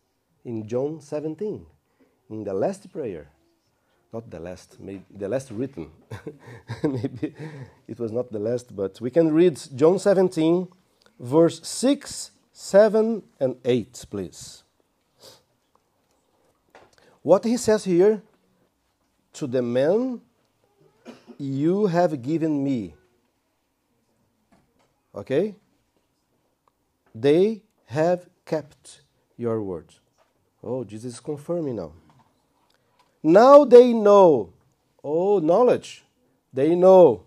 In 0.45 0.67
John 0.67 1.01
17, 1.01 1.65
in 2.31 2.45
the 2.45 2.55
last 2.55 2.93
prayer. 2.93 3.29
Not 4.13 4.31
the 4.31 4.41
last, 4.41 4.81
maybe 4.81 5.05
the 5.11 5.29
last 5.29 5.51
written. 5.51 5.91
maybe 6.83 7.35
it 7.87 7.99
was 7.99 8.11
not 8.11 8.33
the 8.33 8.39
last, 8.39 8.75
but 8.75 9.01
we 9.01 9.11
can 9.11 9.33
read 9.33 9.61
John 9.77 9.99
17, 9.99 10.67
verse 11.21 11.61
6, 11.63 12.31
7, 12.53 13.23
and 13.39 13.57
8, 13.65 14.07
please. 14.11 14.65
What 17.23 17.45
he 17.45 17.57
says 17.59 17.85
here 17.85 18.23
to 19.35 19.47
the 19.47 19.63
man 19.63 20.21
you 21.39 21.87
have 21.87 22.23
given 22.23 22.65
me. 22.65 22.95
Okay? 25.15 25.55
They 27.15 27.63
have 27.87 28.29
kept 28.45 29.03
your 29.39 29.63
word. 29.63 29.87
Oh, 30.63 30.85
Jesus 30.85 31.15
is 31.15 31.21
confirming 31.21 31.77
now. 31.77 31.93
Now 33.23 33.65
they 33.65 33.95
know. 33.95 34.53
Oh, 35.03 35.39
knowledge. 35.39 36.05
They 36.53 36.75
know. 36.75 37.23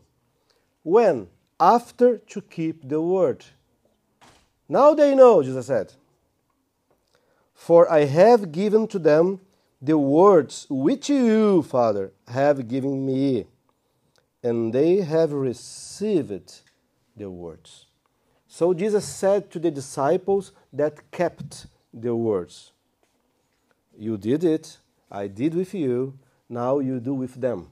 When? 0.84 1.28
After 1.60 2.18
to 2.18 2.42
keep 2.42 2.88
the 2.88 3.02
word. 3.02 3.46
Now 4.70 4.94
they 4.94 5.16
know, 5.16 5.42
Jesus 5.42 5.66
said. 5.66 5.94
For 7.54 7.92
I 7.92 8.06
have 8.06 8.52
given 8.52 8.88
to 8.88 9.00
them 9.00 9.40
the 9.82 9.98
words 9.98 10.68
which 10.70 11.10
you, 11.10 11.64
Father, 11.64 12.12
have 12.28 12.68
given 12.68 13.06
me 13.06 13.48
and 14.44 14.74
they 14.74 14.98
have 14.98 15.32
received 15.32 16.62
the 17.16 17.30
words. 17.30 17.86
So 18.48 18.74
Jesus 18.74 19.06
said 19.06 19.52
to 19.52 19.60
the 19.60 19.72
disciples 19.72 20.52
that 20.74 21.12
kept 21.12 21.68
the 21.94 22.16
words 22.16 22.72
You 23.98 24.18
did 24.18 24.44
it, 24.44 24.80
I 25.10 25.28
did 25.28 25.54
with 25.54 25.74
you, 25.74 26.18
now 26.50 26.80
you 26.80 27.00
do 27.00 27.14
with 27.14 27.40
them. 27.40 27.68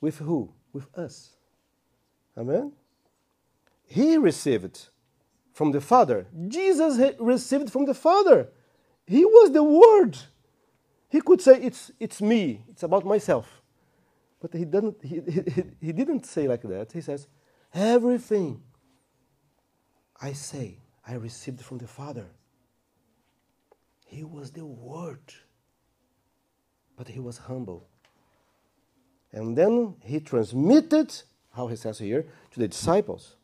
With 0.00 0.18
who? 0.18 0.52
With 0.72 0.86
us. 0.96 1.30
Amen? 2.36 2.72
He 3.86 4.16
received 4.16 4.88
from 5.52 5.72
the 5.72 5.80
Father. 5.80 6.26
Jesus 6.48 7.14
received 7.18 7.70
from 7.70 7.86
the 7.86 7.94
Father. 7.94 8.48
He 9.06 9.24
was 9.24 9.52
the 9.52 9.62
Word. 9.62 10.18
He 11.08 11.20
could 11.20 11.40
say, 11.40 11.60
It's, 11.62 11.90
it's 11.98 12.20
me, 12.20 12.64
it's 12.68 12.82
about 12.82 13.04
myself. 13.04 13.62
But 14.40 14.52
he 14.52 14.64
didn't, 14.64 14.96
he, 15.02 15.20
he, 15.20 15.62
he 15.80 15.92
didn't 15.92 16.26
say 16.26 16.46
like 16.46 16.62
that. 16.62 16.92
He 16.92 17.00
says, 17.00 17.26
Everything 17.72 18.62
I 20.20 20.32
say, 20.32 20.78
I 21.06 21.14
received 21.14 21.60
from 21.60 21.78
the 21.78 21.86
Father. 21.86 22.26
He 24.06 24.24
was 24.24 24.50
the 24.50 24.64
Word. 24.64 25.20
But 26.96 27.08
he 27.08 27.20
was 27.20 27.38
humble. 27.38 27.86
And 29.32 29.56
then 29.56 29.96
he 30.02 30.20
transmitted, 30.20 31.14
how 31.54 31.66
he 31.66 31.76
says 31.76 31.98
here, 31.98 32.26
to 32.52 32.58
the 32.58 32.68
disciples. 32.68 33.36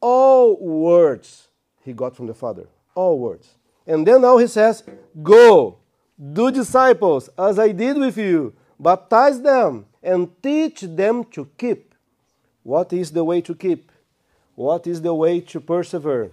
All 0.00 0.56
words 0.58 1.48
he 1.82 1.92
got 1.92 2.14
from 2.14 2.26
the 2.26 2.34
Father. 2.34 2.68
All 2.94 3.18
words. 3.18 3.54
And 3.86 4.06
then 4.06 4.22
now 4.22 4.36
he 4.36 4.46
says, 4.46 4.82
Go, 5.22 5.78
do 6.32 6.50
disciples 6.50 7.30
as 7.38 7.58
I 7.58 7.72
did 7.72 7.96
with 7.96 8.18
you 8.18 8.54
baptize 8.78 9.40
them, 9.40 9.86
and 10.02 10.30
teach 10.42 10.82
them 10.82 11.24
to 11.24 11.48
keep. 11.58 11.94
What 12.62 12.92
is 12.92 13.10
the 13.10 13.24
way 13.24 13.40
to 13.42 13.54
keep? 13.54 13.90
What 14.56 14.86
is 14.86 15.02
the 15.02 15.14
way 15.14 15.40
to 15.40 15.60
persevere? 15.60 16.32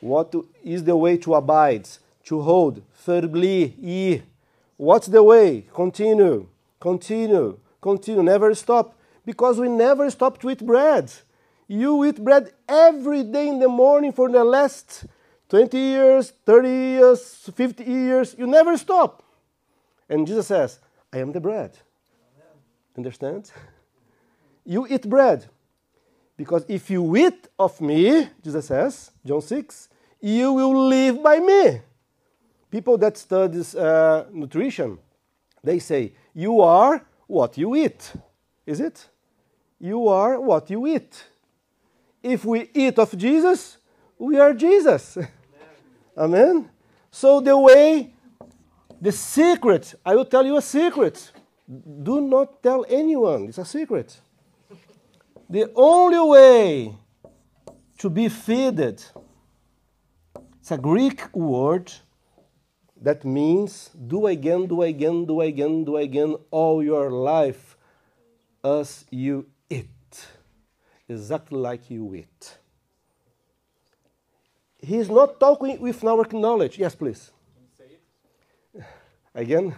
What 0.00 0.34
is 0.62 0.84
the 0.84 0.96
way 0.96 1.16
to 1.18 1.34
abide, 1.34 1.88
to 2.24 2.40
hold 2.40 2.82
firmly? 2.92 4.22
What's 4.76 5.08
the 5.08 5.22
way? 5.22 5.66
Continue, 5.74 6.46
continue, 6.80 7.58
continue, 7.82 8.22
never 8.22 8.54
stop. 8.54 8.96
Because 9.26 9.58
we 9.58 9.68
never 9.68 10.08
stop 10.10 10.40
to 10.40 10.50
eat 10.50 10.64
bread. 10.64 11.12
You 11.66 12.04
eat 12.04 12.22
bread 12.22 12.52
every 12.68 13.22
day 13.22 13.48
in 13.48 13.58
the 13.58 13.68
morning 13.68 14.12
for 14.12 14.30
the 14.30 14.44
last 14.44 15.06
20 15.48 15.78
years, 15.78 16.32
30 16.44 16.68
years, 16.68 17.50
50 17.54 17.84
years. 17.84 18.34
You 18.38 18.46
never 18.46 18.76
stop. 18.76 19.22
And 20.08 20.26
Jesus 20.26 20.46
says, 20.46 20.78
I 21.12 21.18
am 21.18 21.32
the 21.32 21.40
bread. 21.40 21.76
Understand? 22.96 23.50
You 24.64 24.86
eat 24.88 25.08
bread. 25.08 25.46
Because 26.36 26.64
if 26.68 26.90
you 26.90 27.16
eat 27.16 27.48
of 27.58 27.80
me, 27.80 28.28
Jesus 28.42 28.66
says, 28.66 29.10
John 29.24 29.40
6, 29.40 29.88
you 30.20 30.52
will 30.52 30.88
live 30.88 31.22
by 31.22 31.38
me. 31.38 31.80
People 32.70 32.98
that 32.98 33.16
study 33.16 33.62
uh, 33.78 34.24
nutrition, 34.32 34.98
they 35.62 35.78
say, 35.78 36.12
you 36.34 36.60
are 36.60 37.04
what 37.26 37.56
you 37.56 37.76
eat. 37.76 38.12
Is 38.66 38.80
it? 38.80 39.08
You 39.78 40.08
are 40.08 40.40
what 40.40 40.70
you 40.70 40.86
eat. 40.86 41.24
If 42.22 42.44
we 42.44 42.70
eat 42.74 42.98
of 42.98 43.16
Jesus, 43.16 43.76
we 44.18 44.38
are 44.38 44.54
Jesus. 44.54 45.16
Amen. 45.16 45.28
Amen. 46.16 46.70
So 47.10 47.40
the 47.40 47.56
way, 47.56 48.14
the 49.00 49.12
secret, 49.12 49.94
I 50.04 50.16
will 50.16 50.24
tell 50.24 50.44
you 50.44 50.56
a 50.56 50.62
secret. 50.62 51.30
Do 52.02 52.20
not 52.20 52.62
tell 52.62 52.84
anyone, 52.88 53.48
it's 53.48 53.58
a 53.58 53.64
secret. 53.64 54.20
The 55.48 55.70
only 55.74 56.20
way 56.20 56.94
to 57.98 58.10
be 58.10 58.28
fed, 58.28 58.80
it's 58.80 60.70
a 60.70 60.78
Greek 60.78 61.34
word 61.34 61.92
that 63.00 63.24
means 63.24 63.90
do 64.06 64.26
again, 64.26 64.66
do 64.66 64.82
again, 64.82 65.26
do 65.26 65.40
again, 65.40 65.84
do 65.84 65.96
again 65.96 66.36
all 66.50 66.82
your 66.82 67.10
life 67.10 67.76
as 68.64 69.04
you 69.10 69.46
eat. 69.68 70.26
Exactly 71.08 71.58
like 71.58 71.90
you 71.90 72.14
eat. 72.14 72.58
He 74.78 74.96
is 74.96 75.10
not 75.10 75.38
talking 75.38 75.78
with 75.80 76.02
our 76.04 76.26
knowledge. 76.32 76.78
Yes, 76.78 76.94
please. 76.94 77.30
Again? 79.34 79.74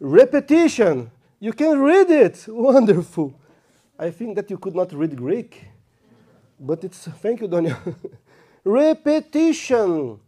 Repetition. 0.00 1.10
You 1.38 1.52
can 1.52 1.80
read 1.80 2.10
it. 2.10 2.44
Wonderful. 2.48 3.38
I 4.02 4.10
think 4.10 4.34
that 4.34 4.50
you 4.50 4.58
could 4.58 4.74
not 4.74 4.92
read 4.92 5.16
Greek, 5.16 5.64
but 6.58 6.82
it's 6.82 7.06
thank 7.22 7.40
you, 7.40 7.46
Daniel. 7.46 7.78
Repetition 8.64 10.18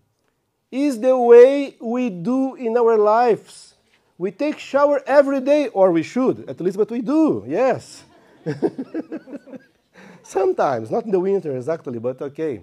is 0.70 1.00
the 1.00 1.18
way 1.18 1.74
we 1.80 2.08
do 2.08 2.54
in 2.54 2.76
our 2.76 2.96
lives. 2.96 3.74
We 4.16 4.30
take 4.30 4.60
shower 4.60 5.02
every 5.08 5.40
day, 5.40 5.66
or 5.68 5.90
we 5.90 6.04
should, 6.04 6.48
at 6.48 6.60
least, 6.60 6.76
but 6.76 6.88
we 6.88 7.00
do, 7.00 7.44
yes. 7.48 8.04
Sometimes, 10.22 10.92
not 10.92 11.04
in 11.06 11.10
the 11.10 11.18
winter 11.18 11.56
exactly, 11.56 11.98
but 11.98 12.22
okay. 12.22 12.62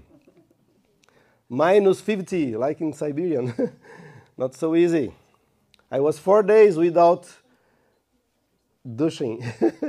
Minus 1.50 2.00
50, 2.00 2.56
like 2.56 2.80
in 2.80 2.94
Siberian. 2.94 3.54
not 4.38 4.56
so 4.56 4.78
easy. 4.78 5.12
I 5.92 6.00
was 6.00 6.18
four 6.18 6.42
days 6.42 6.78
without 6.78 7.28
douching, 8.84 9.44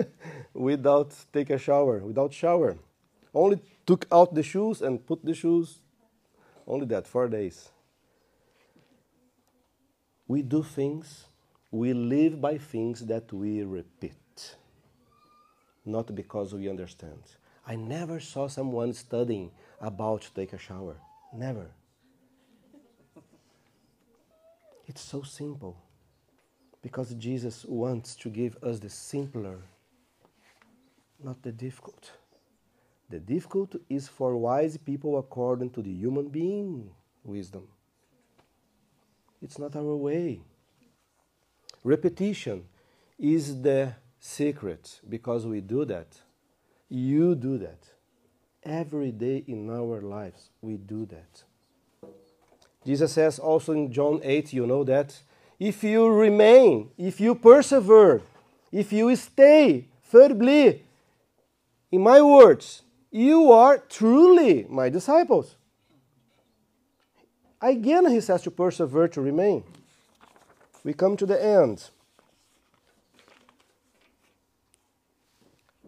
without 0.55 1.15
take 1.33 1.51
a 1.51 1.59
shower, 1.59 1.99
without 1.99 2.33
shower. 2.33 2.77
Only 3.35 3.61
took 3.87 4.07
out 4.13 4.35
the 4.35 4.43
shoes 4.43 4.83
and 4.83 5.05
put 5.05 5.25
the 5.25 5.35
shoes. 5.35 5.79
Only 6.67 6.87
that, 6.87 7.07
four 7.07 7.29
days. 7.29 7.71
we 10.33 10.41
do 10.41 10.63
things, 10.63 11.27
we 11.71 11.93
live 11.93 12.41
by 12.41 12.57
things 12.57 13.05
that 13.05 13.31
we 13.35 13.63
repeat, 13.63 14.57
not 15.85 16.15
because 16.15 16.55
we 16.55 16.71
understand. 16.71 17.23
I 17.67 17.77
never 17.77 18.19
saw 18.19 18.49
someone 18.49 18.95
studying 18.95 19.51
about 19.79 20.31
take 20.35 20.55
a 20.55 20.59
shower. 20.59 20.97
Never. 21.35 21.67
It's 24.87 25.03
so 25.03 25.21
simple 25.21 25.77
because 26.83 27.15
Jesus 27.15 27.65
wants 27.65 28.17
to 28.17 28.29
give 28.29 28.57
us 28.63 28.81
the 28.81 28.89
simpler, 28.89 29.59
not 31.23 31.43
the 31.43 31.53
difficult. 31.53 32.11
The 33.09 33.21
difficult 33.21 33.77
is 33.89 34.09
for 34.09 34.37
wise 34.37 34.77
people 34.77 35.19
according 35.19 35.71
to 35.71 35.83
the 35.83 35.93
human 35.93 36.29
being 36.29 36.91
wisdom. 37.25 37.69
It's 39.41 39.59
not 39.59 39.77
our 39.77 39.97
way. 39.97 40.41
Repetition 41.85 42.65
is 43.19 43.61
the 43.61 43.95
secret 44.19 45.01
because 45.09 45.47
we 45.47 45.61
do 45.61 45.85
that. 45.85 46.19
You 46.89 47.35
do 47.35 47.59
that. 47.59 47.89
Every 48.65 49.11
day 49.11 49.45
in 49.47 49.69
our 49.71 50.01
lives, 50.01 50.51
we 50.61 50.77
do 50.77 51.07
that. 51.07 51.43
Jesus 52.85 53.13
says 53.13 53.39
also 53.39 53.73
in 53.73 53.93
John 53.93 54.21
8, 54.23 54.53
you 54.53 54.67
know 54.67 54.85
that 54.85 55.21
if 55.63 55.85
you 55.85 56.09
remain, 56.09 56.91
if 56.99 57.21
you 57.21 57.37
persevere, 57.37 58.21
if 58.73 58.93
you 58.93 59.15
stay 59.15 59.87
firmly 60.03 60.83
in 61.93 62.01
my 62.01 62.21
words, 62.21 62.83
you 63.13 63.53
are 63.53 63.79
truly 63.79 64.67
my 64.69 64.89
disciples. 64.89 65.55
Again, 67.61 68.11
he 68.11 68.21
says 68.21 68.43
to 68.43 68.51
persevere, 68.51 69.07
to 69.07 69.21
remain. 69.21 69.63
We 70.83 70.95
come 70.95 71.17
to 71.17 71.27
the 71.27 71.41
end. 71.41 71.91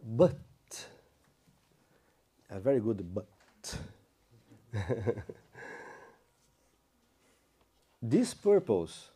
But, 0.06 0.38
a 2.48 2.60
very 2.60 2.78
good 2.78 3.12
but. 3.12 3.26
this 8.00 8.34
purpose, 8.34 9.10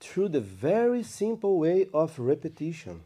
through 0.00 0.28
the 0.28 0.40
very 0.40 1.02
simple 1.02 1.58
way 1.58 1.88
of 1.92 2.18
repetition, 2.18 3.02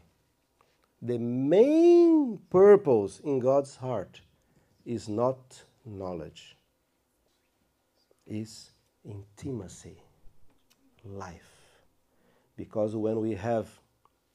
the 1.01 1.17
main 1.17 2.39
purpose 2.49 3.19
in 3.19 3.39
God's 3.39 3.77
heart 3.77 4.21
is 4.85 5.09
not 5.09 5.63
knowledge 5.85 6.55
is 8.25 8.71
intimacy, 9.03 9.97
life. 11.03 11.49
Because 12.55 12.95
when 12.95 13.19
we 13.19 13.35
have 13.35 13.67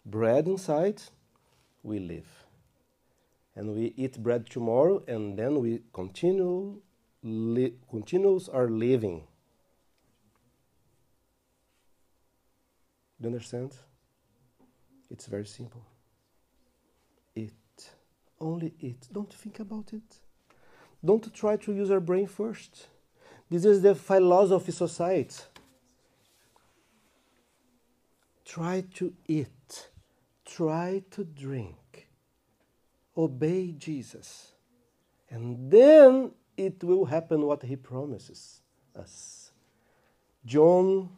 bread 0.05 0.47
inside, 0.47 1.03
we 1.83 1.99
live. 1.99 2.29
And 3.55 3.75
we 3.75 3.95
eat 3.97 4.23
bread 4.23 4.49
tomorrow, 4.49 5.03
and 5.09 5.39
then 5.39 5.61
we 5.61 5.83
continue, 5.93 6.81
li- 7.23 7.75
continues 7.91 8.49
our 8.49 8.69
living. 8.69 9.25
Do 13.21 13.29
you 13.29 13.35
understand? 13.35 13.73
It's 15.11 15.27
very 15.27 15.47
simple. 15.47 15.85
Eat. 17.35 17.53
Only 18.41 18.75
it. 18.81 19.09
Don't 19.13 19.33
think 19.33 19.59
about 19.61 19.93
it. 19.93 20.21
Don't 21.05 21.33
try 21.35 21.57
to 21.57 21.73
use 21.73 21.91
our 21.91 22.01
brain 22.01 22.27
first. 22.27 22.89
This 23.51 23.65
is 23.65 23.83
the 23.83 23.95
philosophy 23.95 24.71
of 24.71 24.75
society. 24.75 25.43
Try 28.45 28.85
to 28.95 29.13
eat, 29.27 29.89
try 30.45 31.03
to 31.11 31.25
drink, 31.25 32.09
obey 33.17 33.73
Jesus, 33.73 34.53
and 35.29 35.71
then 35.71 36.33
it 36.57 36.83
will 36.83 37.05
happen 37.05 37.43
what 37.43 37.63
he 37.63 37.77
promises 37.77 38.63
us. 38.99 39.53
John 40.47 41.11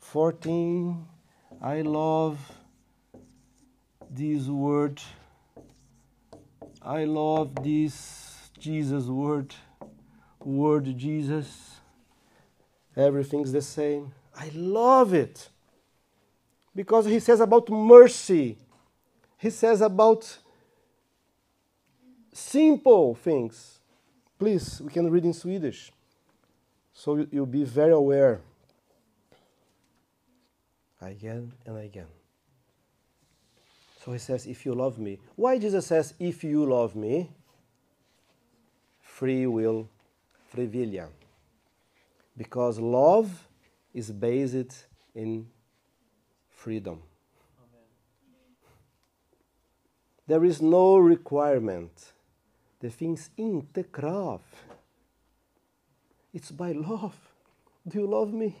14, 0.00 1.06
I 1.60 1.82
love 1.82 2.38
this 4.10 4.46
word. 4.46 5.00
I 6.82 7.04
love 7.04 7.54
this 7.62 8.50
Jesus 8.58 9.06
word 9.06 9.54
word 10.44 10.96
Jesus. 10.96 11.76
Everything's 12.96 13.52
the 13.52 13.62
same. 13.62 14.12
I 14.36 14.50
love 14.54 15.14
it. 15.14 15.48
Because 16.74 17.06
he 17.06 17.20
says 17.20 17.40
about 17.40 17.68
mercy, 17.70 18.58
he 19.38 19.50
says 19.50 19.80
about 19.80 20.38
simple 22.32 23.14
things. 23.14 23.78
Please, 24.38 24.80
we 24.80 24.90
can 24.90 25.10
read 25.10 25.24
in 25.24 25.32
Swedish. 25.32 25.92
So 26.92 27.26
you'll 27.30 27.46
be 27.46 27.64
very 27.64 27.92
aware. 27.92 28.40
Again 31.04 31.52
and 31.66 31.78
again. 31.78 32.06
So 34.04 34.12
he 34.12 34.18
says, 34.18 34.46
if 34.46 34.64
you 34.66 34.74
love 34.74 34.98
me. 34.98 35.18
Why 35.36 35.58
Jesus 35.58 35.86
says, 35.86 36.14
if 36.18 36.42
you 36.44 36.64
love 36.66 36.96
me? 36.96 37.30
Free 39.00 39.46
will 39.46 39.88
frivilliga. 40.54 41.08
Because 42.36 42.78
love 42.78 43.48
is 43.92 44.10
based 44.10 44.86
in 45.14 45.46
freedom. 46.50 47.00
Amen. 47.58 47.82
There 50.26 50.44
is 50.44 50.60
no 50.60 50.96
requirement. 50.98 52.12
Det 52.80 52.90
finns 52.90 53.30
inte 53.36 53.82
krav. 53.82 54.40
It's 56.32 56.50
by 56.50 56.72
love. 56.72 57.14
Do 57.86 57.98
you 57.98 58.06
love 58.06 58.32
me? 58.32 58.54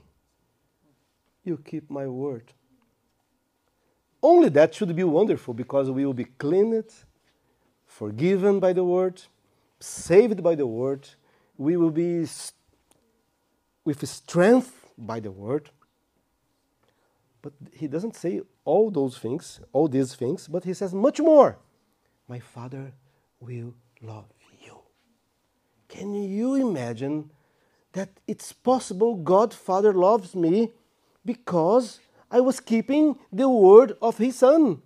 You 1.44 1.58
keep 1.58 1.90
my 1.90 2.06
word. 2.06 2.52
Only 4.22 4.48
that 4.50 4.74
should 4.74 4.96
be 4.96 5.04
wonderful 5.04 5.52
because 5.52 5.90
we 5.90 6.06
will 6.06 6.14
be 6.14 6.24
cleaned, 6.24 6.90
forgiven 7.86 8.58
by 8.58 8.72
the 8.72 8.82
word, 8.82 9.20
saved 9.78 10.42
by 10.42 10.54
the 10.54 10.66
word, 10.66 11.06
we 11.58 11.76
will 11.76 11.90
be 11.90 12.26
with 13.84 14.08
strength 14.08 14.90
by 14.96 15.20
the 15.20 15.30
word. 15.30 15.70
But 17.42 17.52
he 17.72 17.86
doesn't 17.86 18.16
say 18.16 18.40
all 18.64 18.90
those 18.90 19.18
things, 19.18 19.60
all 19.72 19.88
these 19.88 20.14
things, 20.14 20.48
but 20.48 20.64
he 20.64 20.72
says 20.72 20.94
much 20.94 21.20
more. 21.20 21.58
My 22.26 22.38
Father 22.38 22.94
will 23.38 23.74
love 24.00 24.24
you. 24.62 24.78
Can 25.88 26.14
you 26.14 26.54
imagine 26.54 27.30
that 27.92 28.08
it's 28.26 28.52
possible 28.52 29.14
God 29.14 29.52
Father 29.52 29.92
loves 29.92 30.34
me 30.34 30.72
because 31.24 32.00
I 32.30 32.40
was 32.40 32.60
keeping 32.60 33.18
the 33.32 33.48
word 33.48 33.96
of 34.00 34.18
His 34.18 34.36
Son? 34.36 34.82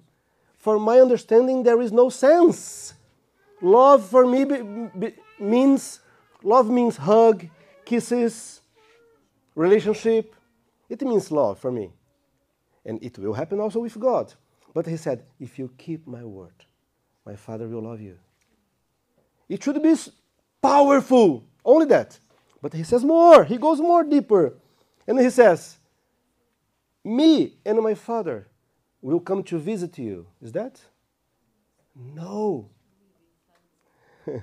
For 0.57 0.79
my 0.79 1.01
understanding, 1.01 1.63
there 1.63 1.81
is 1.81 1.93
no 1.93 2.11
sense. 2.11 2.95
Love 3.63 4.07
for 4.09 4.27
me 4.27 4.45
be, 4.45 4.89
be, 4.99 5.15
means 5.39 6.01
Love 6.43 6.71
means 6.71 6.97
hug, 6.97 7.47
kisses, 7.85 8.61
relationship. 9.55 10.35
It 10.89 11.03
means 11.03 11.31
love 11.31 11.59
for 11.59 11.73
me. 11.73 11.91
And 12.85 13.03
it 13.03 13.19
will 13.19 13.35
happen 13.35 13.61
also 13.61 13.81
with 13.81 13.99
God. 13.99 14.33
But 14.73 14.87
he 14.87 14.97
said, 14.97 15.25
if 15.41 15.59
you 15.59 15.71
keep 15.77 16.07
my 16.07 16.25
word, 16.25 16.55
my 17.27 17.35
Father 17.35 17.67
will 17.67 17.83
love 17.83 18.01
you. 18.01 18.17
It 19.49 19.63
should 19.63 19.83
be 19.83 19.95
powerful, 20.63 21.45
only 21.65 21.87
that. 21.87 22.19
But 22.63 22.73
he 22.73 22.85
says 22.85 23.05
more, 23.05 23.45
he 23.45 23.57
goes 23.57 23.81
more 23.81 24.05
deeper. 24.05 24.55
And 25.07 25.19
he 25.19 25.31
says, 25.31 25.78
Me 27.09 27.57
and 27.65 27.81
my 27.83 27.95
Father 27.95 28.49
will 29.01 29.19
come 29.19 29.43
to 29.43 29.59
visit 29.59 29.97
you. 29.99 30.27
Is 30.43 30.53
that? 30.53 30.79
No. 31.97 32.69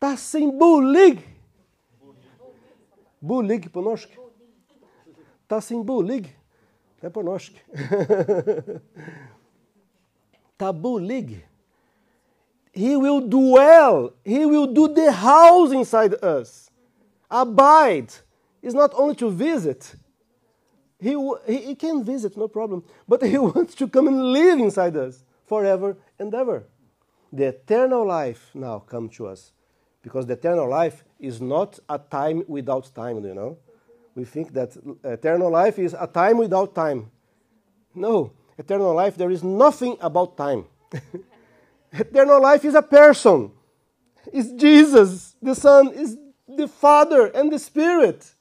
Tá 0.00 0.16
sem 0.16 0.50
bulig. 0.58 1.20
Bulig 3.20 3.72
på 3.72 3.80
norsk. 3.80 4.10
Tá 5.46 5.60
sem 5.60 5.84
bulig. 5.84 6.26
På 7.12 7.22
norsk. 7.22 7.54
tá 10.58 10.72
bulig. 10.72 11.46
He 12.72 12.96
will 12.96 13.20
dwell. 13.20 14.10
He 14.24 14.44
will 14.44 14.66
do 14.66 14.88
the 14.88 15.12
house 15.12 15.72
inside 15.72 16.16
us. 16.20 16.68
Abide 17.30 18.12
is 18.60 18.74
not 18.74 18.92
only 18.94 19.14
to 19.14 19.30
visit. 19.30 19.94
He, 21.02 21.16
he, 21.46 21.56
he 21.66 21.74
can 21.74 22.04
visit, 22.04 22.36
no 22.36 22.46
problem. 22.46 22.84
But 23.08 23.22
he 23.32 23.36
wants 23.36 23.74
to 23.76 23.88
come 23.88 24.06
and 24.06 24.32
live 24.32 24.58
inside 24.58 24.96
us 24.96 25.24
forever 25.46 25.96
and 26.18 26.32
ever. 26.32 26.64
The 27.32 27.46
eternal 27.46 28.06
life 28.06 28.50
now 28.54 28.78
come 28.78 29.08
to 29.10 29.26
us 29.26 29.52
because 30.02 30.26
the 30.26 30.34
eternal 30.34 30.68
life 30.68 31.04
is 31.18 31.40
not 31.40 31.78
a 31.88 31.98
time 31.98 32.44
without 32.46 32.94
time, 32.94 33.24
you 33.24 33.34
know? 33.34 33.58
We 34.14 34.24
think 34.24 34.52
that 34.52 34.76
eternal 35.02 35.50
life 35.50 35.78
is 35.78 35.96
a 35.98 36.06
time 36.06 36.38
without 36.38 36.74
time. 36.74 37.10
No, 37.94 38.32
eternal 38.58 38.94
life, 38.94 39.16
there 39.16 39.30
is 39.30 39.42
nothing 39.42 39.96
about 40.00 40.36
time. 40.36 40.66
eternal 41.92 42.40
life 42.40 42.64
is 42.64 42.74
a 42.74 42.82
person, 42.82 43.50
It's 44.32 44.52
Jesus, 44.52 45.34
the 45.42 45.54
Son, 45.54 45.88
is 45.92 46.16
the 46.46 46.68
Father, 46.68 47.26
and 47.26 47.50
the 47.50 47.58
Spirit. 47.58 48.34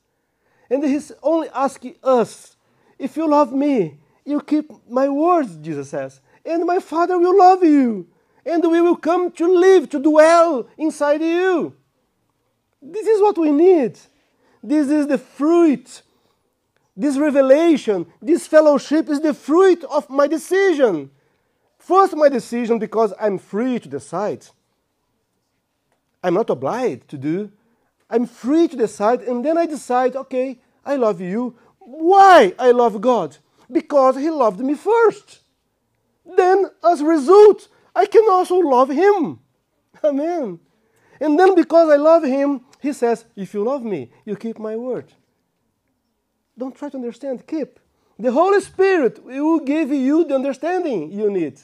And 0.69 0.83
He's 0.83 1.11
only 1.23 1.49
asking 1.49 1.95
us 2.03 2.50
if 3.01 3.17
you 3.17 3.27
love 3.27 3.51
me, 3.51 3.97
you 4.23 4.39
keep 4.41 4.71
my 4.89 5.09
words, 5.09 5.55
Jesus 5.57 5.89
says, 5.89 6.21
and 6.45 6.65
my 6.65 6.79
Father 6.79 7.17
will 7.17 7.37
love 7.37 7.63
you, 7.63 8.07
and 8.45 8.63
we 8.63 8.79
will 8.79 8.95
come 8.95 9.31
to 9.31 9.47
live, 9.47 9.89
to 9.89 9.99
dwell 9.99 10.67
inside 10.77 11.21
you. 11.21 11.75
This 12.81 13.07
is 13.07 13.21
what 13.21 13.37
we 13.37 13.51
need. 13.51 13.99
This 14.63 14.89
is 14.89 15.07
the 15.07 15.17
fruit. 15.17 16.03
This 16.95 17.17
revelation, 17.17 18.05
this 18.21 18.45
fellowship 18.47 19.09
is 19.09 19.21
the 19.21 19.33
fruit 19.33 19.83
of 19.85 20.09
my 20.09 20.27
decision. 20.27 21.09
First, 21.79 22.15
my 22.15 22.29
decision 22.29 22.77
because 22.77 23.13
I'm 23.19 23.39
free 23.39 23.79
to 23.79 23.89
decide. 23.89 24.45
I'm 26.23 26.35
not 26.35 26.49
obliged 26.49 27.07
to 27.09 27.17
do. 27.17 27.51
I'm 28.09 28.25
free 28.27 28.67
to 28.67 28.75
decide, 28.75 29.21
and 29.21 29.43
then 29.43 29.57
I 29.57 29.65
decide, 29.65 30.15
okay, 30.15 30.59
I 30.85 30.97
love 30.97 31.21
you. 31.21 31.55
Why 31.83 32.53
I 32.59 32.71
love 32.71 33.01
God? 33.01 33.37
Because 33.71 34.15
He 34.15 34.29
loved 34.29 34.59
me 34.59 34.75
first. 34.75 35.39
Then, 36.37 36.67
as 36.83 37.01
a 37.01 37.05
result, 37.05 37.67
I 37.95 38.05
can 38.05 38.25
also 38.29 38.55
love 38.55 38.89
Him. 38.89 39.39
Amen. 40.03 40.59
And 41.19 41.39
then, 41.39 41.55
because 41.55 41.89
I 41.89 41.97
love 41.97 42.23
Him, 42.23 42.61
He 42.79 42.93
says, 42.93 43.25
If 43.35 43.53
you 43.53 43.63
love 43.63 43.83
me, 43.83 44.11
you 44.25 44.35
keep 44.35 44.59
my 44.59 44.75
word. 44.75 45.11
Don't 46.57 46.75
try 46.75 46.89
to 46.89 46.97
understand, 46.97 47.47
keep. 47.47 47.79
The 48.19 48.31
Holy 48.31 48.61
Spirit 48.61 49.23
will 49.25 49.59
give 49.59 49.89
you 49.89 50.23
the 50.23 50.35
understanding 50.35 51.11
you 51.11 51.29
need. 51.31 51.59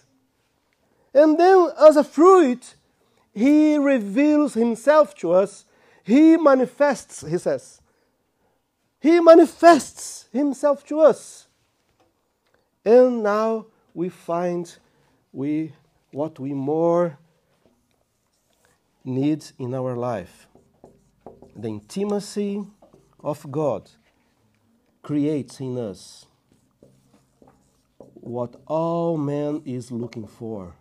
And 1.14 1.40
then, 1.40 1.70
as 1.80 1.96
a 1.96 2.04
fruit, 2.04 2.76
He 3.34 3.78
reveals 3.78 4.56
Himself 4.56 5.14
to 5.16 5.34
us. 5.34 5.66
He 6.04 6.38
manifests, 6.38 7.26
He 7.28 7.38
says. 7.38 7.82
He 9.00 9.20
manifests 9.20 10.28
Himself 10.32 10.86
to 10.88 11.00
us. 11.02 11.48
And 12.84 13.24
now 13.24 13.68
we 13.94 14.10
find 14.10 14.78
we, 15.32 15.74
what 16.12 16.40
we 16.40 16.54
more 16.54 17.18
need 19.04 19.46
in 19.58 19.74
our 19.74 19.96
life. 19.96 20.48
The 21.56 21.70
intimacy 21.70 22.64
of 23.20 23.52
God 23.52 23.90
creates 25.02 25.60
in 25.60 25.78
us 25.78 26.26
what 27.98 28.56
all 28.68 29.18
man 29.18 29.62
is 29.66 29.92
looking 29.92 30.28
for 30.28 30.76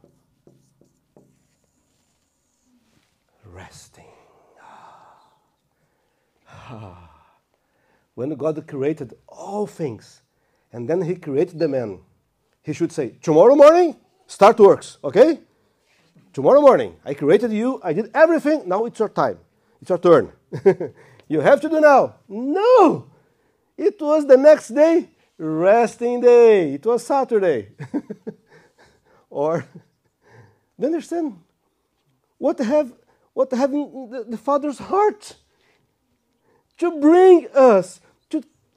resting. 3.45 4.05
Ah. 4.61 5.19
Ah. 6.49 7.16
When 8.17 8.35
God 8.35 8.67
created 8.67 9.13
all 9.29 9.67
things, 9.67 10.23
and 10.73 10.89
then 10.89 11.03
He 11.03 11.15
created 11.15 11.59
the 11.59 11.69
man, 11.69 12.01
He 12.63 12.73
should 12.73 12.91
say, 12.91 13.11
Tomorrow 13.23 13.55
morning, 13.55 13.95
start 14.27 14.59
works, 14.59 14.97
okay? 15.05 15.39
Tomorrow 16.33 16.63
morning, 16.63 16.97
I 17.05 17.13
created 17.13 17.53
you, 17.53 17.79
I 17.85 17.93
did 17.93 18.11
everything, 18.15 18.63
now 18.67 18.87
it's 18.87 18.99
your 18.99 19.11
time, 19.11 19.39
it's 19.81 19.91
your 19.91 19.99
turn. 19.99 20.33
you 21.29 21.41
have 21.41 21.61
to 21.61 21.69
do 21.69 21.79
now. 21.79 22.17
No! 22.27 23.11
It 23.77 24.01
was 24.01 24.27
the 24.27 24.39
next 24.39 24.69
day, 24.69 25.11
resting 25.37 26.23
day. 26.23 26.75
It 26.75 26.87
was 26.87 27.05
Saturday. 27.05 27.69
or, 29.31 29.61
do 29.61 29.67
you 30.79 30.87
understand? 30.87 31.39
What 32.39 32.59
have 32.61 32.93
what 33.35 33.53
having 33.53 34.09
the, 34.11 34.25
the 34.25 34.39
Father's 34.39 34.79
heart 34.79 35.37
to 36.79 37.01
bring 37.01 37.47
us, 37.55 38.01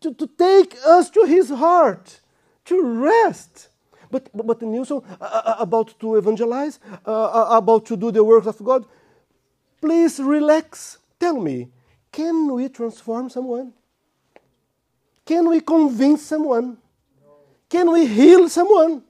to, 0.01 0.13
to, 0.13 0.27
take 0.27 0.75
us 0.85 1.09
to 1.11 1.23
His 1.25 1.49
heart, 1.49 2.19
to 2.65 2.81
rest. 2.81 3.69
But, 4.11 4.29
but, 4.33 4.61
Nilson, 4.61 5.01
uh, 5.21 5.23
uh, 5.23 5.55
about 5.59 5.99
to 5.99 6.15
evangelize, 6.15 6.79
uh, 7.05 7.09
uh, 7.11 7.57
about 7.57 7.85
to 7.87 7.97
do 7.97 8.11
the 8.11 8.23
works 8.23 8.47
of 8.47 8.63
God, 8.63 8.85
please 9.81 10.19
relax. 10.19 10.97
Tell 11.19 11.39
me, 11.39 11.69
can 12.11 12.53
we 12.53 12.69
transform 12.69 13.29
someone? 13.29 13.73
Can 15.25 15.47
we 15.49 15.61
convince 15.61 16.23
someone? 16.23 16.77
Can 17.69 17.91
we 17.91 18.07
heal 18.07 18.49
someone? 18.49 19.03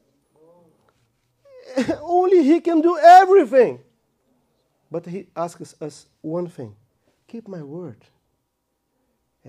Only 2.01 2.43
He 2.43 2.59
can 2.59 2.81
do 2.81 2.97
everything. 2.97 3.79
But 4.91 5.05
He 5.05 5.27
asks 5.35 5.75
us 5.81 6.07
one 6.21 6.47
thing 6.47 6.75
keep 7.29 7.47
my 7.47 7.61
word. 7.61 7.97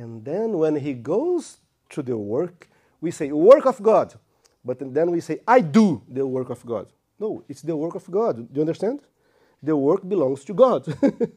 And 0.01 0.25
then 0.25 0.57
when 0.57 0.77
He 0.77 0.95
goes 0.95 1.59
to 1.91 2.03
the 2.03 2.17
work, 2.17 2.69
we 3.03 3.11
say, 3.11 3.31
work 3.33 3.67
of 3.67 3.83
God. 3.83 4.15
But 4.65 4.79
then 4.95 5.11
we 5.11 5.21
say, 5.21 5.41
I 5.47 5.61
do 5.61 6.03
the 6.09 6.27
work 6.27 6.49
of 6.49 6.65
God. 6.65 6.87
No, 7.19 7.45
it's 7.51 7.61
the 7.61 7.77
work 7.77 7.95
of 7.95 8.11
God. 8.11 8.37
Do 8.37 8.49
you 8.55 8.63
understand? 8.63 9.01
The 9.63 9.77
work 9.77 10.09
belongs 10.09 10.43
to 10.45 10.55
God, 10.55 10.83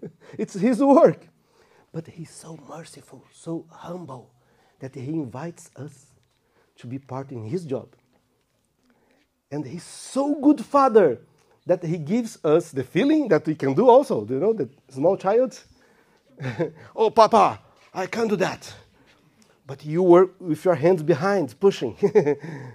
it's 0.38 0.54
His 0.54 0.82
work. 0.82 1.28
But 1.92 2.08
He's 2.08 2.30
so 2.30 2.58
merciful, 2.70 3.26
so 3.34 3.66
humble, 3.70 4.32
that 4.80 4.96
He 4.96 5.10
invites 5.10 5.70
us 5.76 6.06
to 6.78 6.88
be 6.88 7.00
part 7.00 7.34
in 7.34 7.44
His 7.44 7.66
job. 7.66 7.90
And 9.52 9.68
He's 9.68 9.84
so 9.84 10.36
good 10.36 10.64
Father 10.64 11.20
that 11.66 11.84
He 11.84 11.98
gives 11.98 12.40
us 12.46 12.72
the 12.72 12.86
feeling 12.86 13.28
that 13.28 13.46
we 13.46 13.56
can 13.56 13.74
do 13.74 13.90
also. 13.90 14.24
Do 14.24 14.36
you 14.36 14.40
know, 14.40 14.54
the 14.54 14.70
small 14.88 15.18
child? 15.18 15.60
oh, 16.96 17.10
Papa, 17.10 17.60
I 17.94 18.08
can't 18.08 18.30
do 18.30 18.36
that. 18.38 18.74
But 19.66 19.86
you 19.86 20.04
work 20.04 20.36
with 20.40 20.66
your 20.66 20.76
hands 20.76 21.04
behind, 21.04 21.58
pushing, 21.60 21.96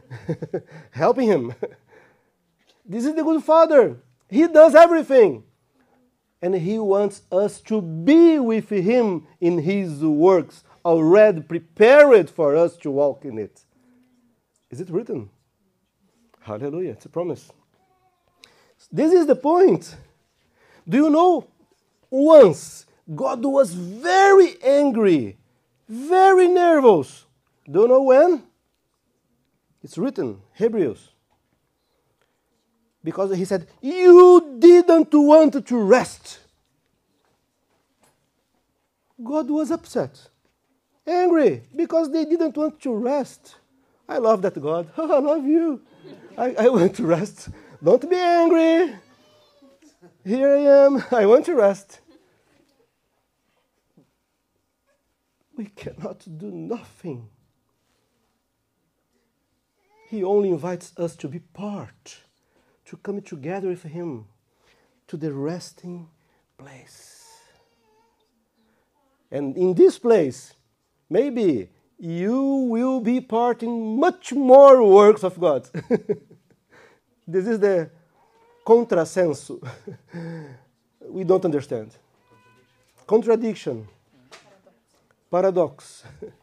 helping 0.90 1.28
him. 1.28 1.54
This 2.84 3.04
is 3.04 3.14
the 3.14 3.22
good 3.22 3.44
Father. 3.44 3.98
He 4.30 4.46
does 4.46 4.74
everything. 4.74 5.44
And 6.40 6.54
He 6.54 6.78
wants 6.78 7.22
us 7.32 7.60
to 7.62 7.82
be 7.82 8.38
with 8.38 8.70
Him 8.70 9.26
in 9.40 9.58
His 9.58 10.02
works, 10.04 10.62
already 10.84 11.40
prepared 11.40 12.30
for 12.30 12.54
us 12.56 12.76
to 12.78 12.90
walk 12.90 13.24
in 13.24 13.38
it. 13.38 13.60
Is 14.70 14.80
it 14.80 14.88
written? 14.88 15.30
Hallelujah. 16.40 16.92
It's 16.92 17.06
a 17.06 17.08
promise. 17.08 17.50
This 18.92 19.12
is 19.12 19.26
the 19.26 19.34
point. 19.36 19.96
Do 20.88 20.96
you 20.96 21.10
know? 21.10 21.46
Once 22.10 22.86
God 23.14 23.44
was 23.44 23.72
very 23.72 24.56
angry, 24.62 25.38
very 25.88 26.48
nervous. 26.48 27.24
Do 27.70 27.82
you 27.82 27.88
know 27.88 28.02
when? 28.02 28.42
It's 29.82 29.96
written, 29.96 30.40
Hebrews. 30.54 31.08
Because 33.02 33.34
he 33.36 33.44
said, 33.44 33.66
You 33.80 34.56
didn't 34.58 35.14
want 35.14 35.66
to 35.66 35.78
rest. 35.78 36.40
God 39.22 39.50
was 39.50 39.70
upset, 39.70 40.28
angry, 41.06 41.62
because 41.74 42.12
they 42.12 42.24
didn't 42.24 42.56
want 42.56 42.80
to 42.82 42.94
rest. 42.94 43.56
I 44.08 44.18
love 44.18 44.42
that 44.42 44.60
God. 44.60 44.90
I 44.96 45.18
love 45.18 45.44
you. 45.44 45.80
I, 46.36 46.54
I 46.54 46.68
want 46.68 46.94
to 46.96 47.06
rest. 47.06 47.48
Don't 47.82 48.08
be 48.08 48.16
angry. 48.16 48.94
Here 50.24 50.54
I 50.54 50.84
am. 50.84 51.04
I 51.10 51.26
want 51.26 51.46
to 51.46 51.54
rest. 51.54 52.00
We 55.58 55.64
cannot 55.64 56.24
do 56.38 56.52
nothing. 56.52 57.28
He 60.08 60.22
only 60.22 60.50
invites 60.50 60.92
us 60.96 61.16
to 61.16 61.26
be 61.26 61.40
part, 61.40 62.18
to 62.84 62.96
come 62.98 63.20
together 63.20 63.66
with 63.66 63.82
Him 63.82 64.26
to 65.08 65.16
the 65.16 65.32
resting 65.32 66.08
place. 66.56 67.40
And 69.32 69.56
in 69.56 69.74
this 69.74 69.98
place, 69.98 70.54
maybe 71.10 71.70
you 71.98 72.68
will 72.70 73.00
be 73.00 73.20
part 73.20 73.64
in 73.64 73.98
much 73.98 74.32
more 74.32 74.84
works 74.84 75.24
of 75.24 75.40
God. 75.40 75.68
this 77.26 77.48
is 77.48 77.58
the 77.58 77.90
contrasenso. 78.64 79.60
we 81.08 81.24
don't 81.24 81.44
understand. 81.44 81.96
Contradiction. 83.08 83.88
Paradox. 85.30 86.04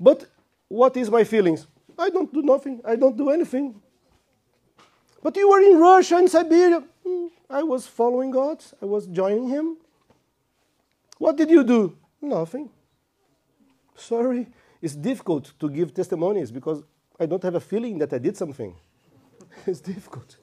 but 0.00 0.26
what 0.68 0.96
is 0.96 1.10
my 1.10 1.24
feelings? 1.24 1.66
I 1.98 2.10
don't 2.10 2.32
do 2.32 2.42
nothing. 2.42 2.80
I 2.84 2.96
don't 2.96 3.16
do 3.16 3.30
anything. 3.30 3.80
But 5.22 5.36
you 5.36 5.48
were 5.48 5.60
in 5.60 5.78
Russia 5.78 6.16
and 6.16 6.30
Siberia. 6.30 6.82
Hmm, 7.06 7.26
I 7.48 7.62
was 7.62 7.86
following 7.86 8.30
God. 8.30 8.62
I 8.82 8.84
was 8.84 9.06
joining 9.06 9.48
Him. 9.48 9.76
What 11.18 11.36
did 11.36 11.50
you 11.50 11.64
do? 11.64 11.96
Nothing. 12.20 12.70
Sorry, 13.96 14.48
it's 14.82 14.94
difficult 14.94 15.52
to 15.60 15.70
give 15.70 15.94
testimonies 15.94 16.50
because 16.50 16.82
I 17.18 17.26
don't 17.26 17.42
have 17.42 17.54
a 17.54 17.60
feeling 17.60 17.98
that 17.98 18.12
I 18.12 18.18
did 18.18 18.36
something. 18.36 18.74
it's 19.66 19.80
difficult. 19.80 20.36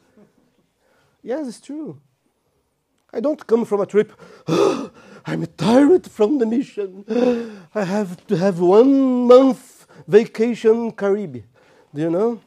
Yes, 1.22 1.48
it's 1.48 1.62
true. 1.62 2.00
I 3.14 3.20
don't 3.20 3.46
come 3.46 3.66
from 3.66 3.82
a 3.82 3.86
trip, 3.86 4.14
I'm 5.26 5.46
tired 5.46 6.10
from 6.10 6.40
the 6.40 6.46
mission. 6.46 7.06
I 7.76 7.84
have 7.84 8.26
to 8.28 8.38
have 8.38 8.60
one 8.60 9.28
month 9.28 9.88
vacation 10.08 10.92
Caribbean. 10.92 11.46
Do 11.94 12.02
you 12.02 12.10
know? 12.10 12.42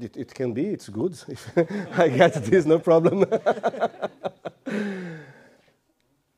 It, 0.00 0.16
it 0.16 0.34
can 0.34 0.52
be, 0.54 0.66
it's 0.66 0.88
good. 0.88 1.18
If 1.28 1.50
I 1.98 2.08
get 2.08 2.34
this, 2.44 2.64
no 2.64 2.78
problem. 2.78 3.20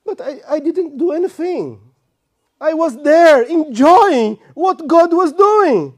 but 0.04 0.20
I, 0.20 0.40
I 0.48 0.58
didn't 0.58 0.98
do 0.98 1.12
anything. 1.12 1.80
I 2.60 2.74
was 2.74 3.00
there 3.02 3.42
enjoying 3.42 4.38
what 4.54 4.86
God 4.88 5.12
was 5.12 5.32
doing. 5.32 5.94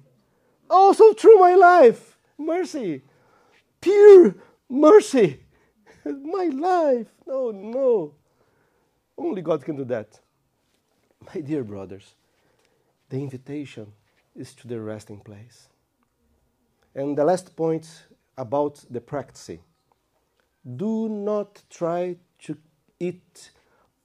Also 0.68 1.14
through 1.14 1.38
my 1.38 1.54
life. 1.54 2.18
Mercy. 2.36 3.02
Pure 3.80 4.34
mercy. 4.68 5.40
my 6.04 6.50
life. 6.52 7.06
No, 7.26 7.50
no. 7.50 8.14
Only 9.20 9.42
God 9.42 9.62
can 9.62 9.76
do 9.76 9.84
that. 9.84 10.18
My 11.34 11.42
dear 11.42 11.62
brothers, 11.62 12.14
the 13.10 13.18
invitation 13.18 13.92
is 14.34 14.54
to 14.54 14.66
the 14.66 14.80
resting 14.80 15.20
place. 15.20 15.68
And 16.94 17.18
the 17.18 17.24
last 17.24 17.54
point 17.54 18.06
about 18.38 18.82
the 18.88 19.00
practicing 19.00 19.60
do 20.64 21.08
not 21.10 21.62
try 21.68 22.16
to 22.44 22.56
eat 22.98 23.50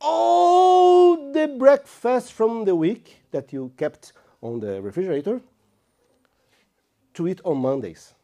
all 0.01 1.31
the 1.31 1.47
breakfast 1.47 2.33
from 2.33 2.65
the 2.65 2.75
week 2.75 3.21
that 3.31 3.53
you 3.53 3.71
kept 3.77 4.11
on 4.41 4.59
the 4.59 4.81
refrigerator 4.81 5.39
to 7.13 7.27
eat 7.29 7.39
on 7.45 7.57
Mondays. 7.57 8.14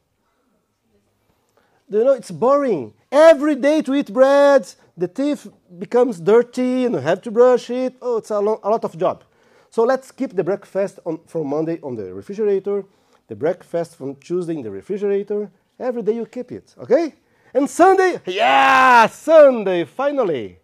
You 1.92 2.06
know 2.06 2.14
it's 2.14 2.32
boring? 2.32 2.94
Every 3.12 3.54
day 3.56 3.82
to 3.82 3.94
eat 3.94 4.14
bread, 4.14 4.66
the 4.96 5.10
teeth 5.10 5.46
becomes 5.78 6.22
dirty 6.22 6.86
and 6.86 6.96
you 6.96 7.02
have 7.02 7.22
to 7.24 7.32
brush 7.32 7.70
it. 7.70 7.96
Oh, 8.02 8.16
it's 8.18 8.30
a, 8.30 8.40
lo- 8.40 8.62
a 8.64 8.70
lot 8.70 8.86
of 8.86 8.98
job. 8.98 9.26
So 9.70 9.84
let's 9.84 10.10
keep 10.10 10.34
the 10.34 10.44
breakfast 10.44 11.00
on, 11.06 11.20
from 11.28 11.48
Monday 11.48 11.82
on 11.84 11.96
the 11.96 12.14
refrigerator, 12.14 12.86
the 13.28 13.36
breakfast 13.36 13.98
from 13.98 14.16
Tuesday 14.16 14.54
in 14.54 14.62
the 14.62 14.72
refrigerator. 14.72 15.52
Every 15.78 16.02
day 16.02 16.14
you 16.14 16.26
keep 16.26 16.54
it, 16.54 16.74
okay? 16.78 17.14
And 17.54 17.70
Sunday, 17.70 18.22
yeah, 18.26 19.08
Sunday, 19.08 19.84
finally. 19.84 20.60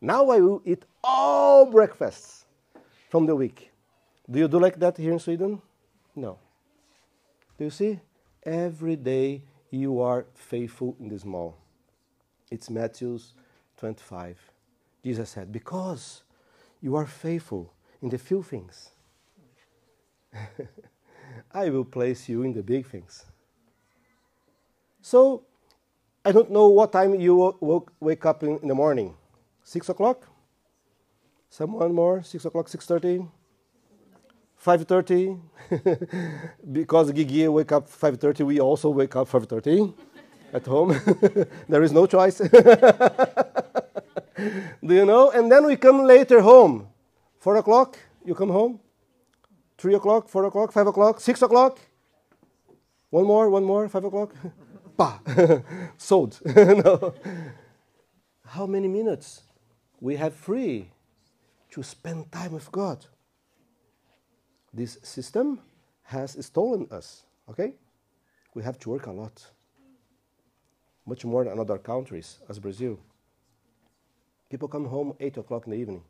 Now 0.00 0.30
I 0.30 0.40
will 0.40 0.62
eat 0.64 0.84
all 1.04 1.66
breakfasts 1.66 2.46
from 3.10 3.26
the 3.26 3.36
week. 3.36 3.70
Do 4.30 4.38
you 4.38 4.48
do 4.48 4.58
like 4.58 4.78
that 4.78 4.96
here 4.96 5.12
in 5.12 5.18
Sweden? 5.18 5.60
No. 6.16 6.38
Do 7.58 7.64
you 7.64 7.70
see? 7.70 8.00
Every 8.42 8.96
day 8.96 9.42
you 9.70 10.00
are 10.00 10.26
faithful 10.34 10.96
in 11.00 11.08
the 11.08 11.18
small. 11.18 11.56
It's 12.50 12.68
Matthew 12.68 13.18
25. 13.78 14.38
Jesus 15.04 15.30
said, 15.30 15.52
Because 15.52 16.22
you 16.80 16.96
are 16.96 17.06
faithful 17.06 17.72
in 18.02 18.08
the 18.08 18.18
few 18.18 18.42
things, 18.42 18.90
I 21.54 21.70
will 21.70 21.84
place 21.84 22.28
you 22.28 22.42
in 22.42 22.52
the 22.52 22.62
big 22.62 22.86
things. 22.86 23.24
So, 25.02 25.44
I 26.24 26.32
don't 26.32 26.50
know 26.50 26.68
what 26.68 26.92
time 26.92 27.18
you 27.18 27.88
wake 28.00 28.26
up 28.26 28.42
in, 28.42 28.58
in 28.58 28.68
the 28.68 28.74
morning. 28.74 29.14
Six 29.64 29.88
o'clock? 29.88 30.28
Someone 31.48 31.94
more? 31.94 32.22
Six 32.22 32.44
o'clock, 32.44 32.68
six 32.68 32.86
thirty? 32.86 33.26
5.30 34.64 35.40
because 36.72 37.12
Gigi 37.12 37.48
wake 37.48 37.72
up 37.72 37.88
5.30 37.88 38.46
we 38.46 38.60
also 38.60 38.90
wake 38.90 39.16
up 39.16 39.28
5.30 39.28 39.94
at 40.52 40.66
home. 40.66 40.94
There 41.68 41.82
is 41.82 41.92
no 41.92 42.06
choice. 42.06 42.38
Do 42.38 42.48
you 44.94 45.06
know? 45.06 45.30
And 45.30 45.50
then 45.50 45.66
we 45.66 45.76
come 45.76 46.04
later 46.04 46.40
home. 46.40 46.88
4 47.38 47.56
o'clock 47.56 47.98
you 48.24 48.34
come 48.34 48.50
home. 48.50 48.80
3 49.78 49.94
o'clock 49.94 50.28
4 50.28 50.44
o'clock 50.44 50.72
5 50.72 50.86
o'clock 50.86 51.20
6 51.20 51.42
o'clock. 51.42 51.78
One 53.10 53.24
more 53.24 53.50
one 53.50 53.64
more 53.64 53.88
5 53.88 54.04
o'clock. 54.04 54.34
Pa 54.96 55.20
sold. 55.96 56.40
No. 56.44 57.14
how 58.50 58.66
many 58.66 58.88
minutes 58.88 59.42
we 60.00 60.16
have 60.16 60.34
free 60.34 60.90
to 61.70 61.82
spend 61.82 62.32
time 62.32 62.52
with 62.52 62.70
god 62.72 63.06
this 64.72 64.98
system 65.02 65.60
has 66.04 66.36
stolen 66.44 66.86
us, 66.90 67.24
okay? 67.48 67.74
We 68.54 68.62
have 68.62 68.78
to 68.80 68.90
work 68.90 69.06
a 69.06 69.12
lot. 69.12 69.44
Much 71.06 71.24
more 71.24 71.44
than 71.44 71.58
other 71.58 71.78
countries, 71.78 72.38
as 72.48 72.58
Brazil. 72.58 72.98
People 74.48 74.68
come 74.68 74.86
home 74.86 75.14
8 75.20 75.36
o'clock 75.38 75.66
in 75.66 75.72
the 75.72 75.78
evening, 75.78 76.02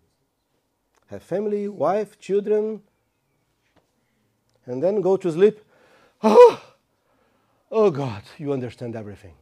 have 1.08 1.22
family, 1.22 1.68
wife, 1.68 2.18
children, 2.18 2.82
and 4.66 4.82
then 4.82 5.00
go 5.00 5.16
to 5.16 5.30
sleep. 5.30 5.60
Oh, 6.22 6.62
oh 7.70 7.90
God, 7.90 8.22
you 8.38 8.52
understand 8.52 8.96
everything. 8.96 9.34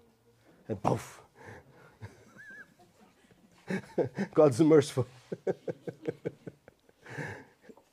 And 0.69 0.83
poof. 0.83 1.21
God's 4.35 4.61
merciful. 4.61 5.07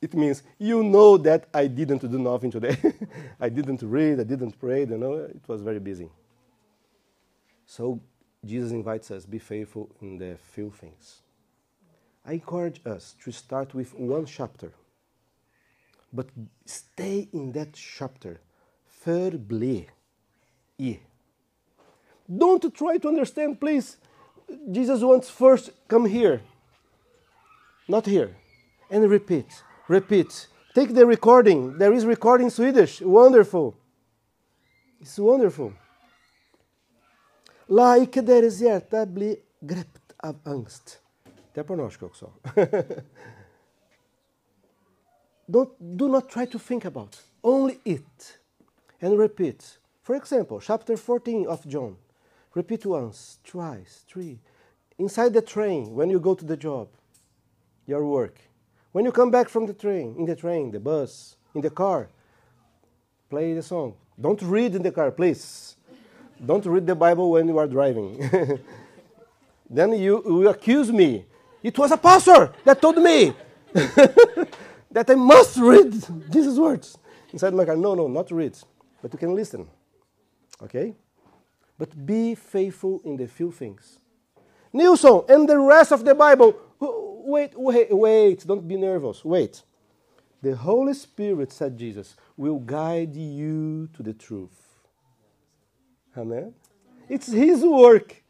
it 0.00 0.14
means 0.14 0.42
you 0.58 0.82
know 0.82 1.16
that 1.18 1.48
I 1.54 1.66
didn't 1.66 2.08
do 2.10 2.18
nothing 2.18 2.50
today. 2.50 2.76
I 3.40 3.48
didn't 3.48 3.82
read, 3.82 4.20
I 4.20 4.24
didn't 4.24 4.58
pray, 4.58 4.80
you 4.80 4.98
know, 4.98 5.14
it 5.14 5.42
was 5.46 5.62
very 5.62 5.80
busy. 5.80 6.10
So 7.64 8.00
Jesus 8.44 8.72
invites 8.72 9.10
us 9.10 9.26
be 9.26 9.38
faithful 9.38 9.90
in 10.00 10.18
the 10.18 10.36
few 10.52 10.70
things. 10.70 11.22
I 12.24 12.34
encourage 12.34 12.80
us 12.86 13.14
to 13.24 13.32
start 13.32 13.74
with 13.74 13.94
one 13.94 14.26
chapter, 14.26 14.72
but 16.12 16.28
stay 16.64 17.28
in 17.32 17.52
that 17.52 17.72
chapter. 17.74 18.40
E. 20.78 20.96
Don't 22.36 22.74
try 22.74 22.98
to 22.98 23.06
understand, 23.06 23.60
please. 23.60 23.98
Jesus 24.72 25.00
wants 25.00 25.30
first 25.30 25.70
come 25.86 26.06
here, 26.06 26.40
not 27.86 28.06
here, 28.06 28.36
and 28.90 29.08
repeat 29.08 29.62
repeat. 29.88 30.48
Take 30.74 30.94
the 30.94 31.06
recording. 31.06 31.78
There 31.78 31.92
is 31.92 32.04
recording 32.04 32.50
Swedish. 32.50 33.00
Wonderful. 33.00 33.76
It's 35.00 35.18
wonderful. 35.18 35.72
La 37.68 37.96
icke 37.96 38.22
deras 38.22 38.60
hjärta 38.60 39.06
blir 39.06 39.36
greppt 39.60 40.12
av 40.16 40.36
angst. 40.44 41.00
Det 41.54 41.60
är 41.60 41.64
på 41.64 41.76
norska 41.76 42.06
också. 42.06 42.32
Don't, 45.46 45.70
do 45.78 46.08
not 46.08 46.28
try 46.30 46.46
to 46.46 46.58
think 46.58 46.84
about. 46.84 47.22
Only 47.42 47.78
it. 47.84 48.38
And 49.00 49.18
repeat. 49.18 49.78
For 50.02 50.16
example, 50.16 50.60
chapter 50.60 50.96
14 50.96 51.46
of 51.46 51.66
John. 51.66 51.96
Repeat 52.54 52.86
once, 52.86 53.38
twice, 53.44 54.04
three. 54.12 54.38
Inside 54.98 55.32
the 55.34 55.42
train, 55.42 55.94
when 55.94 56.10
you 56.10 56.18
go 56.18 56.34
to 56.34 56.44
the 56.44 56.56
job, 56.56 56.88
your 57.86 58.04
work. 58.06 58.40
When 58.92 59.04
you 59.04 59.12
come 59.12 59.30
back 59.30 59.48
from 59.48 59.66
the 59.66 59.74
train, 59.74 60.14
in 60.18 60.24
the 60.24 60.36
train, 60.36 60.70
the 60.70 60.80
bus, 60.80 61.36
in 61.54 61.60
the 61.60 61.70
car, 61.70 62.08
play 63.28 63.54
the 63.54 63.62
song. 63.62 63.94
Don't 64.18 64.40
read 64.42 64.74
in 64.74 64.82
the 64.82 64.92
car, 64.92 65.10
please. 65.10 65.76
Don't 66.44 66.64
read 66.66 66.86
the 66.86 66.94
Bible 66.94 67.30
when 67.30 67.48
you 67.48 67.58
are 67.58 67.66
driving. 67.66 68.18
then 69.70 69.92
you, 69.92 70.22
you 70.24 70.48
accuse 70.48 70.92
me. 70.92 71.24
It 71.62 71.78
was 71.78 71.90
a 71.90 71.96
pastor 71.96 72.52
that 72.64 72.80
told 72.80 72.96
me 72.98 73.34
that 73.72 75.10
I 75.10 75.14
must 75.14 75.56
read 75.58 75.92
Jesus' 76.30 76.58
words 76.58 76.98
inside 77.32 77.54
my 77.54 77.64
car. 77.64 77.76
No, 77.76 77.94
no, 77.94 78.08
not 78.08 78.30
read, 78.30 78.56
but 79.02 79.12
you 79.12 79.18
can 79.18 79.34
listen. 79.34 79.66
Okay? 80.62 80.94
But 81.78 82.06
be 82.06 82.34
faithful 82.34 83.00
in 83.04 83.16
the 83.16 83.26
few 83.26 83.50
things. 83.50 83.98
Nilson 84.72 85.22
and 85.28 85.48
the 85.48 85.58
rest 85.58 85.92
of 85.92 86.04
the 86.04 86.14
Bible 86.14 86.54
wait, 87.26 87.52
wait, 87.56 87.88
wait, 87.90 88.46
don't 88.46 88.66
be 88.66 88.76
nervous. 88.76 89.24
Wait. 89.24 89.62
The 90.42 90.54
Holy 90.54 90.94
Spirit, 90.94 91.52
said 91.52 91.76
Jesus, 91.76 92.14
will 92.36 92.58
guide 92.58 93.16
you 93.16 93.88
to 93.94 94.02
the 94.02 94.12
truth. 94.12 94.56
Amen? 96.16 96.54
It's 97.08 97.26
His 97.26 97.64
work. 97.64 98.22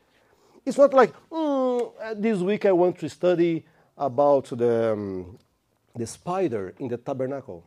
It's 0.65 0.79
not 0.79 0.95
like, 0.95 1.13
mm, 1.31 1.93
this 2.17 2.39
week 2.39 2.65
I 2.65 2.73
want 2.73 2.99
to 3.01 3.09
study 3.09 3.65
about 3.97 4.47
the, 4.47 4.93
um, 4.93 5.39
the 5.95 6.07
spider 6.07 6.75
in 6.79 6.89
the 6.89 6.97
tabernacle. 6.97 7.65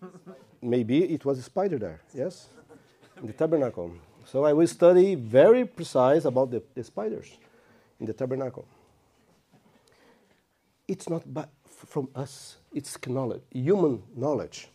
Maybe 0.62 1.04
it 1.04 1.24
was 1.24 1.38
a 1.38 1.42
spider 1.42 1.78
there, 1.78 2.00
yes? 2.14 2.48
In 3.20 3.26
the 3.26 3.32
tabernacle. 3.32 3.92
So 4.24 4.44
I 4.44 4.52
will 4.52 4.66
study 4.66 5.14
very 5.14 5.64
precise 5.64 6.24
about 6.24 6.50
the, 6.50 6.62
the 6.74 6.84
spiders 6.84 7.36
in 7.98 8.06
the 8.06 8.12
tabernacle 8.12 8.66
it's 10.90 11.08
not 11.08 11.22
from 11.86 12.08
us. 12.16 12.56
It's 12.74 12.98
knowledge, 13.06 13.42
human 13.52 14.02
knowledge. 14.16 14.68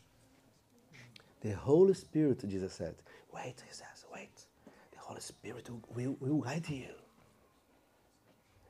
The 1.41 1.51
Holy 1.51 1.93
Spirit, 1.93 2.47
Jesus 2.47 2.73
said, 2.73 2.95
wait, 3.33 3.61
he 3.67 3.73
says, 3.73 4.05
wait. 4.13 4.35
The 4.93 4.99
Holy 4.99 5.19
Spirit 5.19 5.69
will, 5.93 6.15
will, 6.21 6.39
guide 6.39 6.69
you. 6.69 6.95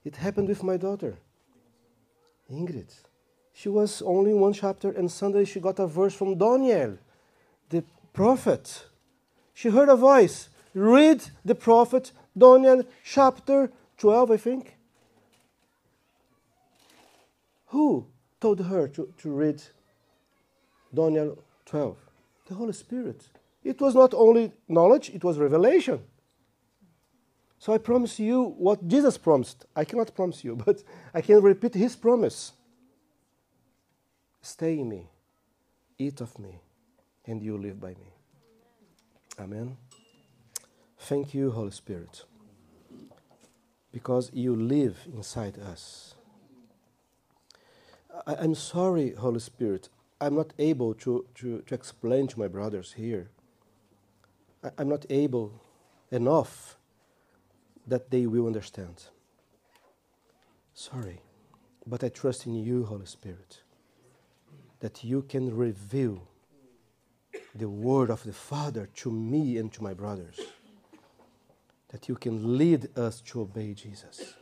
It 0.04 0.16
happened 0.16 0.48
with 0.48 0.64
my 0.64 0.78
daughter, 0.78 1.18
Ingrid. 2.52 2.92
She 3.54 3.70
was 3.70 4.02
only 4.02 4.34
one 4.34 4.54
chapter, 4.54 4.90
and 4.90 5.10
Sunday 5.10 5.46
she 5.46 5.60
got 5.60 5.80
a 5.80 5.88
verse 5.88 6.16
from 6.16 6.38
Daniel, 6.38 6.98
the 7.70 7.84
prophet. 8.12 8.88
She 9.54 9.70
heard 9.70 9.90
a 9.90 9.96
voice. 9.96 10.50
Read 10.74 11.24
the 11.46 11.56
prophet, 11.56 12.12
Daniel 12.38 12.84
chapter 13.04 13.72
12, 13.98 14.32
I 14.32 14.38
think. 14.38 14.75
Who 17.76 18.08
told 18.40 18.62
her 18.62 18.88
to, 18.88 19.14
to 19.18 19.30
read 19.30 19.62
Daniel 20.94 21.44
12? 21.66 21.98
The 22.48 22.56
Holy 22.56 22.72
Spirit. 22.72 23.28
It 23.66 23.82
was 23.82 23.94
not 23.94 24.14
only 24.14 24.54
knowledge, 24.70 25.10
it 25.10 25.26
was 25.26 25.38
revelation. 25.38 26.00
So 27.60 27.74
I 27.74 27.80
promise 27.80 28.18
you 28.18 28.56
what 28.58 28.88
Jesus 28.88 29.18
promised. 29.18 29.66
I 29.76 29.84
cannot 29.84 30.16
promise 30.16 30.42
you, 30.42 30.56
but 30.66 30.84
I 31.14 31.20
can 31.20 31.42
repeat 31.42 31.74
his 31.74 31.98
promise. 31.98 32.54
Stay 34.42 34.80
in 34.80 34.88
me, 34.88 35.10
eat 35.98 36.22
of 36.22 36.40
me, 36.40 36.62
and 37.26 37.44
you 37.44 37.58
live 37.58 37.82
by 37.82 37.90
me. 37.90 38.14
Amen. 39.38 39.76
Thank 40.98 41.34
you, 41.34 41.52
Holy 41.52 41.72
Spirit, 41.72 42.24
because 43.92 44.32
you 44.34 44.56
live 44.56 44.98
inside 45.14 45.60
us. 45.60 46.15
I, 48.28 48.44
am 48.44 48.56
sorry, 48.56 49.14
Holy 49.14 49.40
Spirit. 49.40 49.90
I'm 50.22 50.36
not 50.36 50.54
able 50.58 50.94
to, 50.96 51.26
to, 51.36 51.62
to 51.62 51.74
explain 51.74 52.28
to 52.28 52.40
my 52.40 52.48
brothers 52.48 52.94
here. 52.94 53.30
I, 54.64 54.72
I'm 54.78 54.90
not 54.90 55.06
able 55.10 55.62
enough 56.12 56.78
that 57.88 58.10
they 58.12 58.26
will 58.26 58.48
understand. 58.48 59.04
Sorry, 60.74 61.22
but 61.86 62.04
I 62.04 62.10
trust 62.10 62.46
in 62.46 62.56
you, 62.56 62.86
Holy 62.86 63.06
Spirit, 63.06 63.62
that 64.80 65.04
you 65.04 65.22
can 65.22 65.56
reveal 65.56 66.28
the 67.54 67.70
word 67.70 68.10
of 68.10 68.24
the 68.24 68.34
Father 68.34 68.90
to 68.96 69.12
me 69.12 69.58
and 69.58 69.72
to 69.74 69.84
my 69.84 69.94
brothers, 69.94 70.40
that 71.90 72.10
you 72.10 72.16
can 72.16 72.58
lead 72.58 72.98
us 72.98 73.22
to 73.22 73.42
obey 73.42 73.74
Jesus. 73.74 74.36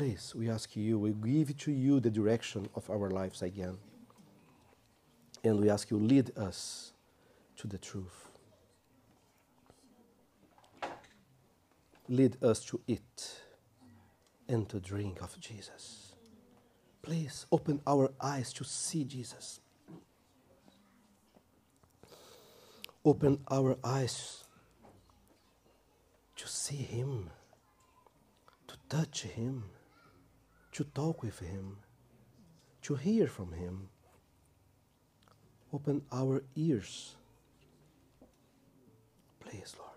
Please, 0.00 0.34
we 0.34 0.48
ask 0.48 0.74
you, 0.76 0.98
we 0.98 1.10
give 1.12 1.54
to 1.58 1.70
you 1.70 2.00
the 2.00 2.08
direction 2.08 2.66
of 2.74 2.88
our 2.88 3.10
lives 3.10 3.42
again. 3.42 3.76
And 5.44 5.60
we 5.60 5.68
ask 5.68 5.90
you, 5.90 5.98
lead 5.98 6.30
us 6.38 6.94
to 7.58 7.66
the 7.66 7.76
truth. 7.76 8.30
Lead 12.08 12.42
us 12.42 12.64
to 12.64 12.80
eat 12.86 13.42
and 14.48 14.66
to 14.70 14.80
drink 14.80 15.20
of 15.20 15.38
Jesus. 15.38 16.14
Please 17.02 17.44
open 17.52 17.82
our 17.86 18.10
eyes 18.22 18.54
to 18.54 18.64
see 18.64 19.04
Jesus. 19.04 19.60
Open 23.04 23.38
our 23.50 23.76
eyes 23.84 24.44
to 26.36 26.48
see 26.48 26.76
Him, 26.76 27.28
to 28.66 28.76
touch 28.88 29.24
Him 29.24 29.64
to 30.72 30.84
talk 30.84 31.22
with 31.22 31.40
Him, 31.40 31.78
to 32.82 32.94
hear 32.94 33.26
from 33.26 33.52
Him. 33.52 33.88
Open 35.72 36.02
our 36.12 36.42
ears. 36.56 37.14
Please, 39.40 39.74
Lord. 39.78 39.90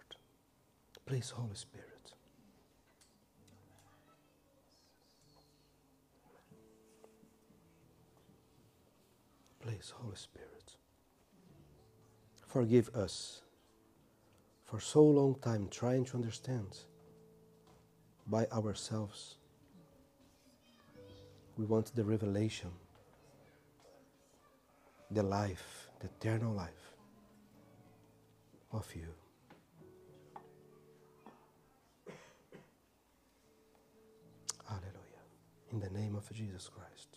Please, 1.06 1.30
Holy 1.32 1.56
Spirit. 1.56 2.14
Please, 9.62 9.94
Holy 9.96 10.16
Spirit. 10.16 10.76
Forgive 12.48 12.90
us 12.90 13.42
for 14.64 14.80
so 14.80 15.04
long 15.04 15.36
time 15.36 15.68
trying 15.70 16.06
to 16.06 16.18
understand 16.18 16.80
by 18.28 18.46
ourselves 18.48 19.38
we 21.58 21.66
want 21.66 21.96
the 21.96 22.04
revelation, 22.04 22.72
the 25.12 25.24
life, 25.24 25.90
the 26.00 26.08
eternal 26.08 26.54
life 26.54 26.96
of 28.72 28.88
you. 28.96 29.08
Hallelujah. 34.68 35.24
In 35.72 35.80
the 35.80 35.90
name 35.90 36.16
of 36.16 36.32
Jesus 36.34 36.70
Christ. 36.70 37.13